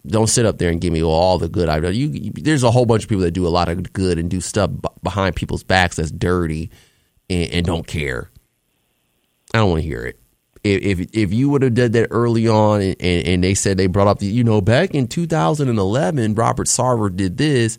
Don't 0.05 0.27
sit 0.27 0.45
up 0.45 0.57
there 0.57 0.69
and 0.69 0.81
give 0.81 0.93
me 0.93 1.01
all 1.01 1.39
the 1.39 1.49
good 1.49 1.69
ideas. 1.69 1.97
You, 1.97 2.09
you, 2.09 2.31
there's 2.35 2.63
a 2.63 2.69
whole 2.69 2.85
bunch 2.85 3.03
of 3.03 3.09
people 3.09 3.23
that 3.23 3.31
do 3.31 3.47
a 3.47 3.49
lot 3.49 3.69
of 3.69 3.93
good 3.93 4.19
and 4.19 4.29
do 4.29 4.41
stuff 4.41 4.69
behind 5.01 5.35
people's 5.35 5.63
backs 5.63 5.95
that's 5.95 6.11
dirty 6.11 6.69
and, 7.29 7.51
and 7.51 7.65
don't 7.65 7.87
care. 7.87 8.29
I 9.53 9.59
don't 9.59 9.69
want 9.69 9.81
to 9.81 9.87
hear 9.87 10.05
it. 10.05 10.19
If 10.63 10.99
if, 10.99 11.09
if 11.13 11.33
you 11.33 11.49
would 11.49 11.61
have 11.61 11.75
done 11.75 11.91
that 11.91 12.07
early 12.09 12.47
on, 12.47 12.81
and, 12.81 13.01
and, 13.01 13.43
they 13.43 13.53
said 13.53 13.77
they 13.77 13.87
brought 13.87 14.07
up 14.07 14.19
the, 14.19 14.25
you 14.25 14.43
know, 14.43 14.61
back 14.61 14.95
in 14.95 15.07
2011, 15.07 16.33
Robert 16.33 16.67
Sarver 16.67 17.15
did 17.15 17.37
this, 17.37 17.77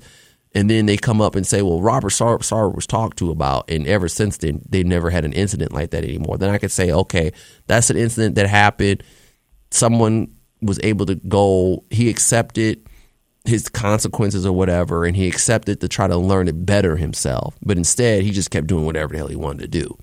and 0.54 0.70
then 0.70 0.86
they 0.86 0.96
come 0.96 1.20
up 1.20 1.34
and 1.34 1.44
say, 1.44 1.62
well, 1.62 1.82
Robert 1.82 2.10
Sarver, 2.10 2.38
Sarver 2.38 2.74
was 2.74 2.86
talked 2.86 3.18
to 3.18 3.32
about, 3.32 3.68
and 3.68 3.86
ever 3.88 4.08
since 4.08 4.38
then, 4.38 4.62
they've 4.68 4.86
never 4.86 5.10
had 5.10 5.24
an 5.24 5.32
incident 5.32 5.72
like 5.72 5.90
that 5.90 6.04
anymore. 6.04 6.38
Then 6.38 6.50
I 6.50 6.58
could 6.58 6.70
say, 6.70 6.92
okay, 6.92 7.32
that's 7.66 7.90
an 7.90 7.96
incident 7.96 8.36
that 8.36 8.46
happened. 8.46 9.02
Someone 9.72 10.28
was 10.62 10.78
able 10.84 11.06
to 11.06 11.16
go, 11.16 11.84
he 11.90 12.08
accepted 12.08 12.88
his 13.48 13.68
consequences 13.68 14.44
or 14.46 14.52
whatever, 14.52 15.04
and 15.04 15.16
he 15.16 15.28
accepted 15.28 15.80
to 15.80 15.88
try 15.88 16.06
to 16.06 16.16
learn 16.16 16.48
it 16.48 16.66
better 16.66 16.96
himself. 16.96 17.56
But 17.62 17.76
instead, 17.76 18.22
he 18.22 18.30
just 18.30 18.50
kept 18.50 18.66
doing 18.66 18.84
whatever 18.84 19.12
the 19.12 19.18
hell 19.18 19.28
he 19.28 19.36
wanted 19.36 19.62
to 19.62 19.68
do. 19.68 19.96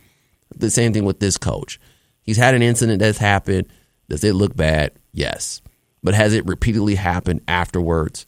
The 0.56 0.70
same 0.70 0.94
thing 0.94 1.06
with 1.06 1.20
this 1.20 1.38
coach. 1.38 1.80
He's 2.22 2.38
had 2.38 2.56
an 2.56 2.62
incident 2.62 3.00
that's 3.00 3.18
happened. 3.18 3.68
Does 4.10 4.24
it 4.24 4.36
look 4.36 4.56
bad? 4.56 4.92
Yes. 5.12 5.62
But 6.04 6.14
has 6.14 6.34
it 6.34 6.46
repeatedly 6.46 6.96
happened 6.96 7.42
afterwards? 7.48 8.26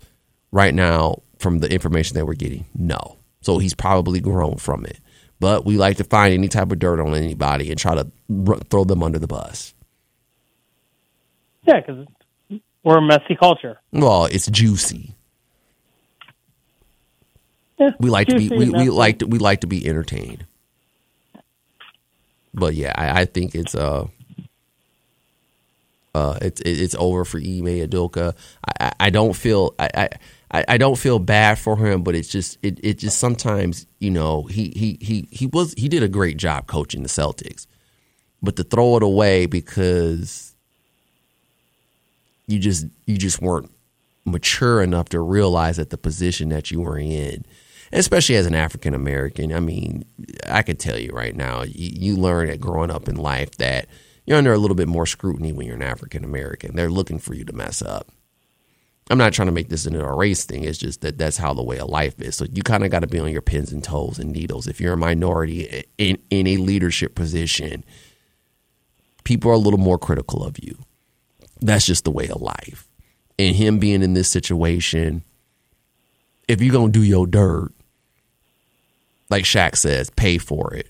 Right 0.52 0.74
now, 0.74 1.22
from 1.38 1.60
the 1.60 1.72
information 1.72 2.16
that 2.16 2.26
we're 2.26 2.34
getting, 2.34 2.66
no. 2.74 3.18
So 3.42 3.58
he's 3.58 3.74
probably 3.74 4.22
grown 4.22 4.56
from 4.56 4.86
it. 4.86 5.00
But 5.40 5.66
we 5.66 5.78
like 5.78 5.98
to 5.98 6.06
find 6.06 6.34
any 6.34 6.48
type 6.48 6.72
of 6.72 6.80
dirt 6.80 7.00
on 7.00 7.14
anybody 7.14 7.70
and 7.70 7.78
try 7.78 7.96
to 7.96 8.10
throw 8.70 8.86
them 8.86 9.04
under 9.04 9.20
the 9.20 9.28
bus. 9.28 9.74
Yeah, 11.64 11.82
because 11.82 12.06
we're 12.86 13.00
a 13.00 13.02
messy 13.02 13.36
culture. 13.36 13.82
Well, 13.92 14.26
it's 14.26 14.46
juicy. 14.46 15.16
Yeah, 17.80 17.90
We 18.00 18.10
like 18.10 18.28
to 18.28 18.38
be 18.38 18.48
we, 18.48 18.70
we 18.70 18.90
like 18.90 19.20
to, 19.20 19.28
we 19.28 19.40
like 19.40 19.62
to 19.62 19.68
be 19.68 19.86
entertained. 19.86 20.46
But 22.54 22.76
yeah, 22.76 22.94
I, 22.96 23.22
I 23.22 23.26
think 23.26 23.54
it's 23.54 23.76
uh 23.76 24.06
uh 26.14 26.38
it's 26.42 26.62
it's 26.62 26.96
over 26.96 27.26
for 27.26 27.38
Ime 27.38 27.66
Udoka. 27.66 28.34
I, 28.80 28.92
I, 29.00 29.10
don't 29.10 29.34
feel 29.34 29.74
I, 29.78 29.90
I 29.94 30.10
I 30.52 30.66
I 30.70 30.78
don't 30.78 30.98
feel 30.98 31.20
bad 31.20 31.60
for 31.60 31.76
him, 31.76 32.04
but 32.04 32.16
it's 32.16 32.30
just 32.30 32.58
it, 32.62 32.80
it 32.82 33.00
just 33.00 33.18
sometimes 33.18 33.88
you 34.00 34.12
know 34.12 34.44
he 34.44 34.72
he 34.74 34.98
he 35.02 35.28
he 35.32 35.48
was 35.48 35.74
he 35.76 35.90
did 35.90 36.04
a 36.04 36.08
great 36.08 36.38
job 36.38 36.68
coaching 36.68 37.04
the 37.04 37.10
Celtics, 37.10 37.68
but 38.42 38.56
to 38.56 38.64
throw 38.64 38.96
it 38.96 39.04
away 39.04 39.48
because 39.48 40.55
you 42.48 42.60
just 42.60 42.88
you 43.06 43.18
just 43.18 43.42
weren't 43.42 43.72
mature 44.26 44.82
enough 44.82 45.10
to 45.10 45.20
realize 45.20 45.78
that 45.78 45.90
the 45.90 45.98
position 45.98 46.50
that 46.50 46.72
you 46.72 46.82
were 46.82 46.98
in, 46.98 47.46
especially 47.92 48.36
as 48.36 48.46
an 48.46 48.56
African 48.56 48.94
American. 48.94 49.54
I 49.54 49.60
mean, 49.60 50.06
I 50.50 50.62
can 50.62 50.78
tell 50.78 50.98
you 50.98 51.12
right 51.12 51.36
now, 51.36 51.64
you, 51.64 52.14
you 52.14 52.16
learn 52.16 52.50
it 52.50 52.60
growing 52.60 52.92
up 52.92 53.08
in 53.08 53.16
life 53.16 53.52
that 53.58 53.88
you're 54.26 54.38
under 54.38 54.54
a 54.54 54.58
little 54.58 54.76
bit 54.76 54.88
more 54.88 55.06
scrutiny 55.06 55.54
when 55.54 55.68
you're 55.68 55.76
an 55.76 55.84
African 55.84 56.24
American. 56.24 56.76
They're 56.76 56.90
looking 56.90 57.20
for 57.20 57.34
you 57.34 57.46
to 57.46 57.54
mess 57.54 57.82
up. 57.82 58.12
I'm 59.12 59.20
not 59.20 59.34
trying 59.34 59.48
to 59.48 59.52
make 59.52 59.70
this 59.70 59.86
into 59.86 60.04
a 60.04 60.16
race 60.16 60.46
thing. 60.46 60.64
It's 60.64 60.80
just 60.80 61.02
that 61.02 61.20
that's 61.20 61.38
how 61.38 61.54
the 61.54 61.62
way 61.64 61.78
of 61.78 61.90
life 61.90 62.20
is. 62.20 62.36
So 62.36 62.46
you 62.52 62.64
kind 62.64 62.84
of 62.84 62.90
got 62.90 63.02
to 63.02 63.08
be 63.08 63.20
on 63.20 63.32
your 63.32 63.44
pins 63.44 63.72
and 63.72 63.84
toes 63.84 64.18
and 64.18 64.32
needles. 64.32 64.66
If 64.66 64.82
you're 64.82 64.94
a 64.94 64.98
minority 64.98 65.84
in, 66.00 66.18
in 66.32 66.48
a 66.48 66.58
leadership 66.58 67.14
position, 67.14 67.86
people 69.24 69.52
are 69.52 69.56
a 69.56 69.60
little 69.60 69.80
more 69.80 70.00
critical 70.00 70.44
of 70.44 70.58
you. 70.64 70.76
That's 71.62 71.86
just 71.86 72.04
the 72.04 72.12
way 72.12 72.28
of 72.28 72.42
life. 72.42 72.88
And 73.38 73.56
him 73.56 73.80
being 73.80 74.02
in 74.02 74.14
this 74.14 74.30
situation, 74.30 75.24
if 76.48 76.62
you're 76.62 76.74
going 76.74 76.92
to 76.92 77.00
do 77.00 77.06
your 77.06 77.28
dirt, 77.28 77.72
like 79.30 79.44
Shaq 79.44 79.76
says, 79.76 80.10
pay 80.10 80.38
for 80.38 80.74
it. 80.74 80.88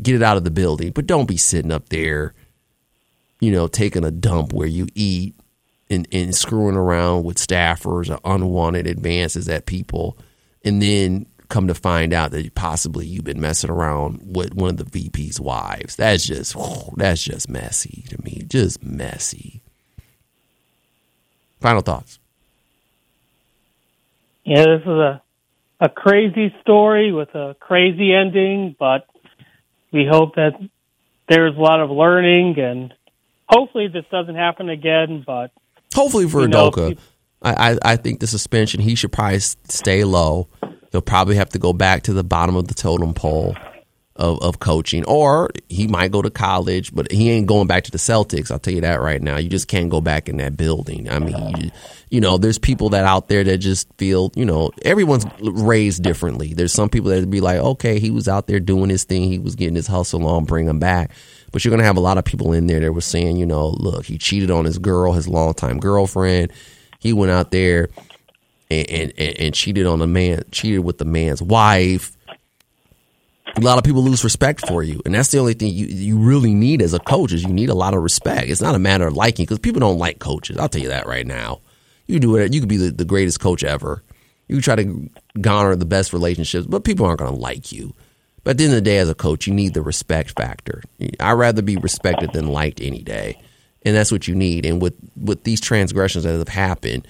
Get 0.00 0.16
it 0.16 0.22
out 0.22 0.36
of 0.36 0.44
the 0.44 0.50
building. 0.50 0.90
But 0.90 1.06
don't 1.06 1.28
be 1.28 1.36
sitting 1.36 1.70
up 1.70 1.88
there, 1.88 2.34
you 3.40 3.52
know, 3.52 3.68
taking 3.68 4.04
a 4.04 4.10
dump 4.10 4.52
where 4.52 4.66
you 4.66 4.88
eat 4.94 5.34
and, 5.88 6.08
and 6.12 6.34
screwing 6.34 6.76
around 6.76 7.24
with 7.24 7.36
staffers 7.36 8.10
or 8.10 8.18
unwanted 8.24 8.86
advances 8.86 9.48
at 9.48 9.66
people 9.66 10.18
and 10.64 10.80
then 10.82 11.26
come 11.48 11.68
to 11.68 11.74
find 11.74 12.14
out 12.14 12.30
that 12.30 12.54
possibly 12.54 13.06
you've 13.06 13.24
been 13.24 13.40
messing 13.40 13.70
around 13.70 14.20
with 14.24 14.54
one 14.54 14.70
of 14.70 14.76
the 14.78 14.84
VP's 14.84 15.38
wives. 15.38 15.96
That's 15.96 16.24
just 16.24 16.56
that's 16.96 17.22
just 17.22 17.48
messy 17.48 18.04
to 18.08 18.22
me. 18.22 18.44
Just 18.48 18.82
messy. 18.82 19.61
Final 21.62 21.80
thoughts. 21.80 22.18
Yeah, 24.44 24.64
this 24.66 24.82
is 24.82 24.88
a 24.88 25.22
a 25.80 25.88
crazy 25.88 26.54
story 26.60 27.12
with 27.12 27.34
a 27.34 27.56
crazy 27.58 28.12
ending, 28.12 28.76
but 28.78 29.06
we 29.92 30.06
hope 30.08 30.36
that 30.36 30.52
there's 31.28 31.56
a 31.56 31.60
lot 31.60 31.80
of 31.80 31.90
learning 31.90 32.58
and 32.58 32.94
hopefully 33.48 33.88
this 33.88 34.04
doesn't 34.10 34.34
happen 34.34 34.68
again. 34.68 35.24
But 35.26 35.50
Hopefully 35.94 36.28
for 36.28 36.46
know, 36.48 36.70
I, 37.42 37.72
I 37.72 37.78
I 37.82 37.96
think 37.96 38.20
the 38.20 38.26
suspension 38.26 38.80
he 38.80 38.94
should 38.94 39.12
probably 39.12 39.38
stay 39.38 40.04
low. 40.04 40.48
He'll 40.90 41.00
probably 41.00 41.36
have 41.36 41.50
to 41.50 41.58
go 41.58 41.72
back 41.72 42.02
to 42.04 42.12
the 42.12 42.24
bottom 42.24 42.56
of 42.56 42.68
the 42.68 42.74
totem 42.74 43.14
pole 43.14 43.56
of, 44.16 44.42
of 44.42 44.58
coaching, 44.58 45.04
or 45.04 45.50
he 45.68 45.86
might 45.86 46.12
go 46.12 46.20
to 46.20 46.30
college, 46.30 46.94
but 46.94 47.10
he 47.10 47.30
ain't 47.30 47.46
going 47.46 47.66
back 47.66 47.84
to 47.84 47.90
the 47.90 47.98
Celtics. 47.98 48.50
I'll 48.50 48.58
tell 48.58 48.74
you 48.74 48.82
that 48.82 49.00
right 49.00 49.22
now. 49.22 49.38
You 49.38 49.48
just 49.48 49.68
can't 49.68 49.88
go 49.88 50.00
back 50.00 50.28
in 50.28 50.36
that 50.36 50.56
building. 50.56 51.08
I 51.10 51.18
mean, 51.18 51.56
you, 51.56 51.70
you 52.10 52.20
know, 52.20 52.36
there's 52.36 52.58
people 52.58 52.90
that 52.90 53.06
out 53.06 53.28
there 53.28 53.42
that 53.42 53.58
just 53.58 53.88
feel, 53.96 54.30
you 54.34 54.44
know, 54.44 54.70
everyone's 54.82 55.24
raised 55.40 56.02
differently. 56.02 56.52
There's 56.52 56.72
some 56.72 56.90
people 56.90 57.10
that 57.10 57.30
be 57.30 57.40
like, 57.40 57.58
okay, 57.58 57.98
he 57.98 58.10
was 58.10 58.28
out 58.28 58.46
there 58.46 58.60
doing 58.60 58.90
his 58.90 59.04
thing, 59.04 59.30
he 59.30 59.38
was 59.38 59.56
getting 59.56 59.76
his 59.76 59.86
hustle 59.86 60.26
on, 60.26 60.44
bring 60.44 60.66
him 60.66 60.78
back. 60.78 61.12
But 61.50 61.64
you're 61.64 61.70
gonna 61.70 61.84
have 61.84 61.96
a 61.96 62.00
lot 62.00 62.18
of 62.18 62.24
people 62.24 62.52
in 62.52 62.66
there 62.66 62.80
that 62.80 62.92
were 62.92 63.00
saying, 63.00 63.36
you 63.36 63.46
know, 63.46 63.68
look, 63.68 64.04
he 64.06 64.18
cheated 64.18 64.50
on 64.50 64.64
his 64.64 64.78
girl, 64.78 65.12
his 65.12 65.28
longtime 65.28 65.80
girlfriend. 65.80 66.52
He 66.98 67.12
went 67.12 67.32
out 67.32 67.50
there 67.50 67.88
and, 68.70 68.90
and, 68.90 69.12
and, 69.18 69.40
and 69.40 69.54
cheated 69.54 69.86
on 69.86 69.98
the 69.98 70.06
man, 70.06 70.44
cheated 70.50 70.84
with 70.84 70.98
the 70.98 71.04
man's 71.04 71.42
wife. 71.42 72.16
A 73.54 73.60
lot 73.60 73.76
of 73.76 73.84
people 73.84 74.02
lose 74.02 74.24
respect 74.24 74.66
for 74.66 74.82
you, 74.82 75.02
and 75.04 75.14
that's 75.14 75.30
the 75.30 75.38
only 75.38 75.52
thing 75.54 75.74
you 75.74 75.86
you 75.86 76.18
really 76.18 76.54
need 76.54 76.80
as 76.80 76.94
a 76.94 76.98
coach 76.98 77.32
is 77.32 77.42
you 77.42 77.52
need 77.52 77.68
a 77.68 77.74
lot 77.74 77.92
of 77.94 78.02
respect. 78.02 78.48
It's 78.48 78.62
not 78.62 78.74
a 78.74 78.78
matter 78.78 79.06
of 79.06 79.14
liking 79.14 79.44
because 79.44 79.58
people 79.58 79.80
don't 79.80 79.98
like 79.98 80.18
coaches. 80.20 80.56
I'll 80.56 80.68
tell 80.68 80.80
you 80.80 80.88
that 80.88 81.06
right 81.06 81.26
now. 81.26 81.60
You 82.06 82.18
do 82.18 82.36
it. 82.36 82.52
You 82.54 82.60
could 82.60 82.68
be 82.68 82.78
the, 82.78 82.90
the 82.90 83.04
greatest 83.04 83.40
coach 83.40 83.62
ever. 83.62 84.02
You 84.48 84.60
try 84.60 84.76
to 84.76 85.10
garner 85.40 85.76
the 85.76 85.84
best 85.84 86.12
relationships, 86.12 86.66
but 86.66 86.84
people 86.84 87.06
aren't 87.06 87.20
going 87.20 87.32
to 87.32 87.38
like 87.38 87.72
you. 87.72 87.94
But 88.44 88.52
at 88.52 88.58
the 88.58 88.64
end 88.64 88.72
of 88.72 88.78
the 88.78 88.82
day, 88.82 88.98
as 88.98 89.08
a 89.08 89.14
coach, 89.14 89.46
you 89.46 89.54
need 89.54 89.74
the 89.74 89.82
respect 89.82 90.32
factor. 90.32 90.82
I'd 91.20 91.32
rather 91.32 91.62
be 91.62 91.76
respected 91.76 92.32
than 92.32 92.48
liked 92.48 92.80
any 92.80 93.02
day, 93.02 93.40
and 93.82 93.94
that's 93.94 94.10
what 94.10 94.26
you 94.26 94.34
need. 94.34 94.66
And 94.66 94.80
with 94.80 94.94
with 95.16 95.44
these 95.44 95.60
transgressions 95.60 96.24
that 96.24 96.36
have 96.36 96.48
happened, 96.48 97.06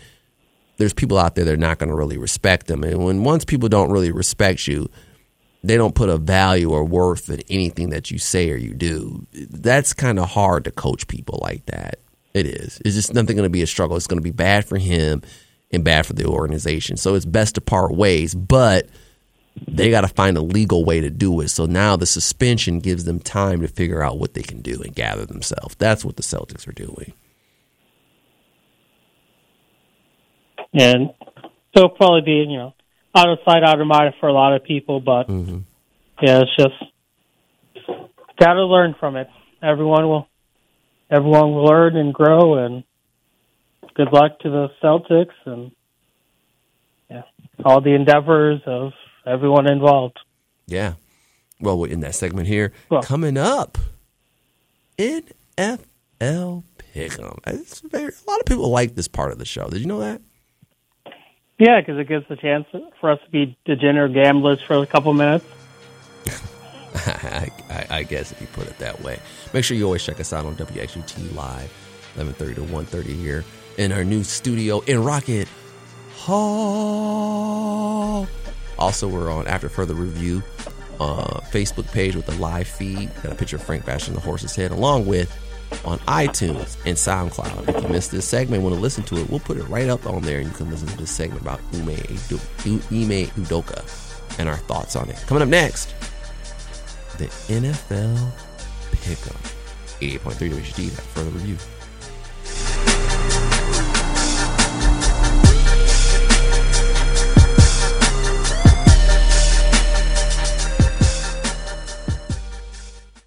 there's 0.76 0.92
people 0.92 1.18
out 1.18 1.34
there 1.34 1.44
that 1.44 1.54
are 1.54 1.56
not 1.56 1.78
going 1.78 1.88
to 1.88 1.94
really 1.94 2.18
respect 2.18 2.66
them. 2.66 2.84
And 2.84 3.04
when 3.04 3.24
once 3.24 3.44
people 3.44 3.68
don't 3.68 3.90
really 3.90 4.12
respect 4.12 4.66
you, 4.66 4.90
they 5.62 5.76
don't 5.76 5.94
put 5.94 6.08
a 6.08 6.18
value 6.18 6.70
or 6.70 6.84
worth 6.84 7.28
in 7.28 7.40
anything 7.48 7.90
that 7.90 8.10
you 8.10 8.18
say 8.18 8.50
or 8.50 8.56
you 8.56 8.74
do. 8.74 9.26
That's 9.32 9.92
kind 9.92 10.18
of 10.18 10.30
hard 10.30 10.64
to 10.64 10.70
coach 10.70 11.06
people 11.06 11.38
like 11.42 11.66
that. 11.66 11.98
It 12.34 12.46
is. 12.46 12.80
It's 12.84 12.94
just 12.94 13.14
nothing 13.14 13.36
going 13.36 13.46
to 13.46 13.50
be 13.50 13.62
a 13.62 13.66
struggle. 13.66 13.96
It's 13.96 14.06
going 14.06 14.18
to 14.18 14.22
be 14.22 14.30
bad 14.30 14.64
for 14.64 14.78
him 14.78 15.22
and 15.70 15.84
bad 15.84 16.06
for 16.06 16.14
the 16.14 16.26
organization. 16.26 16.96
So 16.96 17.14
it's 17.14 17.26
best 17.26 17.54
to 17.56 17.60
part 17.60 17.94
ways, 17.94 18.34
but 18.34 18.88
they 19.68 19.90
got 19.90 20.00
to 20.00 20.08
find 20.08 20.36
a 20.36 20.42
legal 20.42 20.84
way 20.84 21.00
to 21.00 21.10
do 21.10 21.40
it. 21.40 21.48
So 21.48 21.66
now 21.66 21.96
the 21.96 22.06
suspension 22.06 22.78
gives 22.78 23.04
them 23.04 23.20
time 23.20 23.60
to 23.60 23.68
figure 23.68 24.02
out 24.02 24.18
what 24.18 24.34
they 24.34 24.42
can 24.42 24.62
do 24.62 24.80
and 24.82 24.94
gather 24.94 25.26
themselves. 25.26 25.74
That's 25.78 26.04
what 26.04 26.16
the 26.16 26.22
Celtics 26.22 26.66
are 26.66 26.72
doing. 26.72 27.12
and 30.74 31.12
so 31.74 31.84
it'll 31.84 31.90
probably 31.90 32.22
be 32.22 32.50
you 32.50 32.56
know 32.56 32.74
out 33.14 33.28
of 33.28 33.38
sight, 33.44 33.62
out 33.62 33.80
of 33.80 33.86
mind 33.86 34.14
for 34.20 34.28
a 34.28 34.32
lot 34.32 34.54
of 34.54 34.64
people. 34.64 35.00
But 35.00 35.28
mm-hmm. 35.28 35.58
yeah, 36.20 36.42
it's 36.42 36.56
just 36.56 36.74
got 38.38 38.54
to 38.54 38.64
learn 38.64 38.94
from 38.98 39.16
it. 39.16 39.28
Everyone 39.62 40.04
will, 40.04 40.28
everyone 41.10 41.52
will 41.52 41.64
learn 41.64 41.96
and 41.96 42.12
grow. 42.12 42.64
And 42.64 42.84
good 43.94 44.12
luck 44.12 44.40
to 44.40 44.50
the 44.50 44.68
Celtics 44.82 45.34
and 45.44 45.72
yeah, 47.10 47.22
all 47.64 47.80
the 47.80 47.94
endeavors 47.94 48.60
of 48.66 48.92
everyone 49.26 49.70
involved. 49.70 50.18
Yeah. 50.66 50.94
Well, 51.60 51.78
we're 51.78 51.88
in 51.88 52.00
that 52.00 52.14
segment 52.14 52.48
here. 52.48 52.72
Well- 52.88 53.02
Coming 53.02 53.36
up, 53.36 53.78
NFL 54.98 55.78
Pick'em. 56.94 57.38
It's 57.46 57.80
very, 57.80 58.12
a 58.12 58.30
lot 58.30 58.40
of 58.40 58.46
people 58.46 58.68
like 58.68 58.94
this 58.94 59.08
part 59.08 59.32
of 59.32 59.38
the 59.38 59.44
show. 59.44 59.68
Did 59.68 59.80
you 59.80 59.86
know 59.86 60.00
that? 60.00 60.20
Yeah, 61.62 61.80
because 61.80 61.96
it 61.96 62.08
gives 62.08 62.28
a 62.28 62.34
chance 62.34 62.66
for 63.00 63.12
us 63.12 63.20
to 63.24 63.30
be 63.30 63.56
degenerate 63.64 64.14
gamblers 64.14 64.60
for 64.60 64.82
a 64.82 64.86
couple 64.86 65.12
minutes. 65.12 65.44
I, 67.06 67.52
I, 67.88 68.02
guess 68.02 68.32
if 68.32 68.40
you 68.40 68.48
put 68.48 68.66
it 68.66 68.76
that 68.80 69.00
way. 69.00 69.20
Make 69.54 69.62
sure 69.62 69.76
you 69.76 69.84
always 69.84 70.04
check 70.04 70.18
us 70.18 70.32
out 70.32 70.44
on 70.44 70.56
WXUT 70.56 71.36
Live, 71.36 71.72
11:30 72.16 72.56
to 72.56 72.62
1:30 72.62 73.04
here 73.04 73.44
in 73.78 73.92
our 73.92 74.02
new 74.02 74.24
studio 74.24 74.80
in 74.88 75.04
Rocket 75.04 75.46
Hall. 76.16 76.56
Also, 78.76 79.06
we're 79.06 79.30
on 79.30 79.46
After 79.46 79.68
Further 79.68 79.94
Review 79.94 80.42
uh, 80.98 81.38
Facebook 81.52 81.86
page 81.92 82.16
with 82.16 82.26
the 82.26 82.34
live 82.38 82.66
feed. 82.66 83.08
Got 83.22 83.30
a 83.30 83.36
picture 83.36 83.54
of 83.54 83.62
Frank 83.62 83.86
bashing 83.86 84.14
the 84.14 84.20
horse's 84.20 84.56
head, 84.56 84.72
along 84.72 85.06
with 85.06 85.32
on 85.84 85.98
iTunes 86.00 86.76
and 86.86 86.96
SoundCloud. 86.96 87.68
If 87.68 87.82
you 87.82 87.88
missed 87.88 88.10
this 88.10 88.26
segment, 88.26 88.62
want 88.62 88.74
to 88.74 88.80
listen 88.80 89.04
to 89.04 89.16
it, 89.16 89.28
we'll 89.30 89.40
put 89.40 89.56
it 89.56 89.64
right 89.64 89.88
up 89.88 90.06
on 90.06 90.22
there, 90.22 90.38
and 90.38 90.48
you 90.48 90.54
can 90.54 90.70
listen 90.70 90.88
to 90.88 90.96
this 90.96 91.10
segment 91.10 91.42
about 91.42 91.60
Ume 91.72 91.90
Ime 91.90 93.26
Udoka 93.36 94.38
and 94.38 94.48
our 94.48 94.56
thoughts 94.56 94.96
on 94.96 95.08
it. 95.08 95.16
Coming 95.26 95.42
up 95.42 95.48
next 95.48 95.94
the 97.18 97.26
NFL 97.48 98.32
Pick'em. 98.90 99.36
88.3 100.00 100.50
WHD, 100.50 100.90
that 100.90 101.02
further 101.02 101.30
review. 101.30 101.56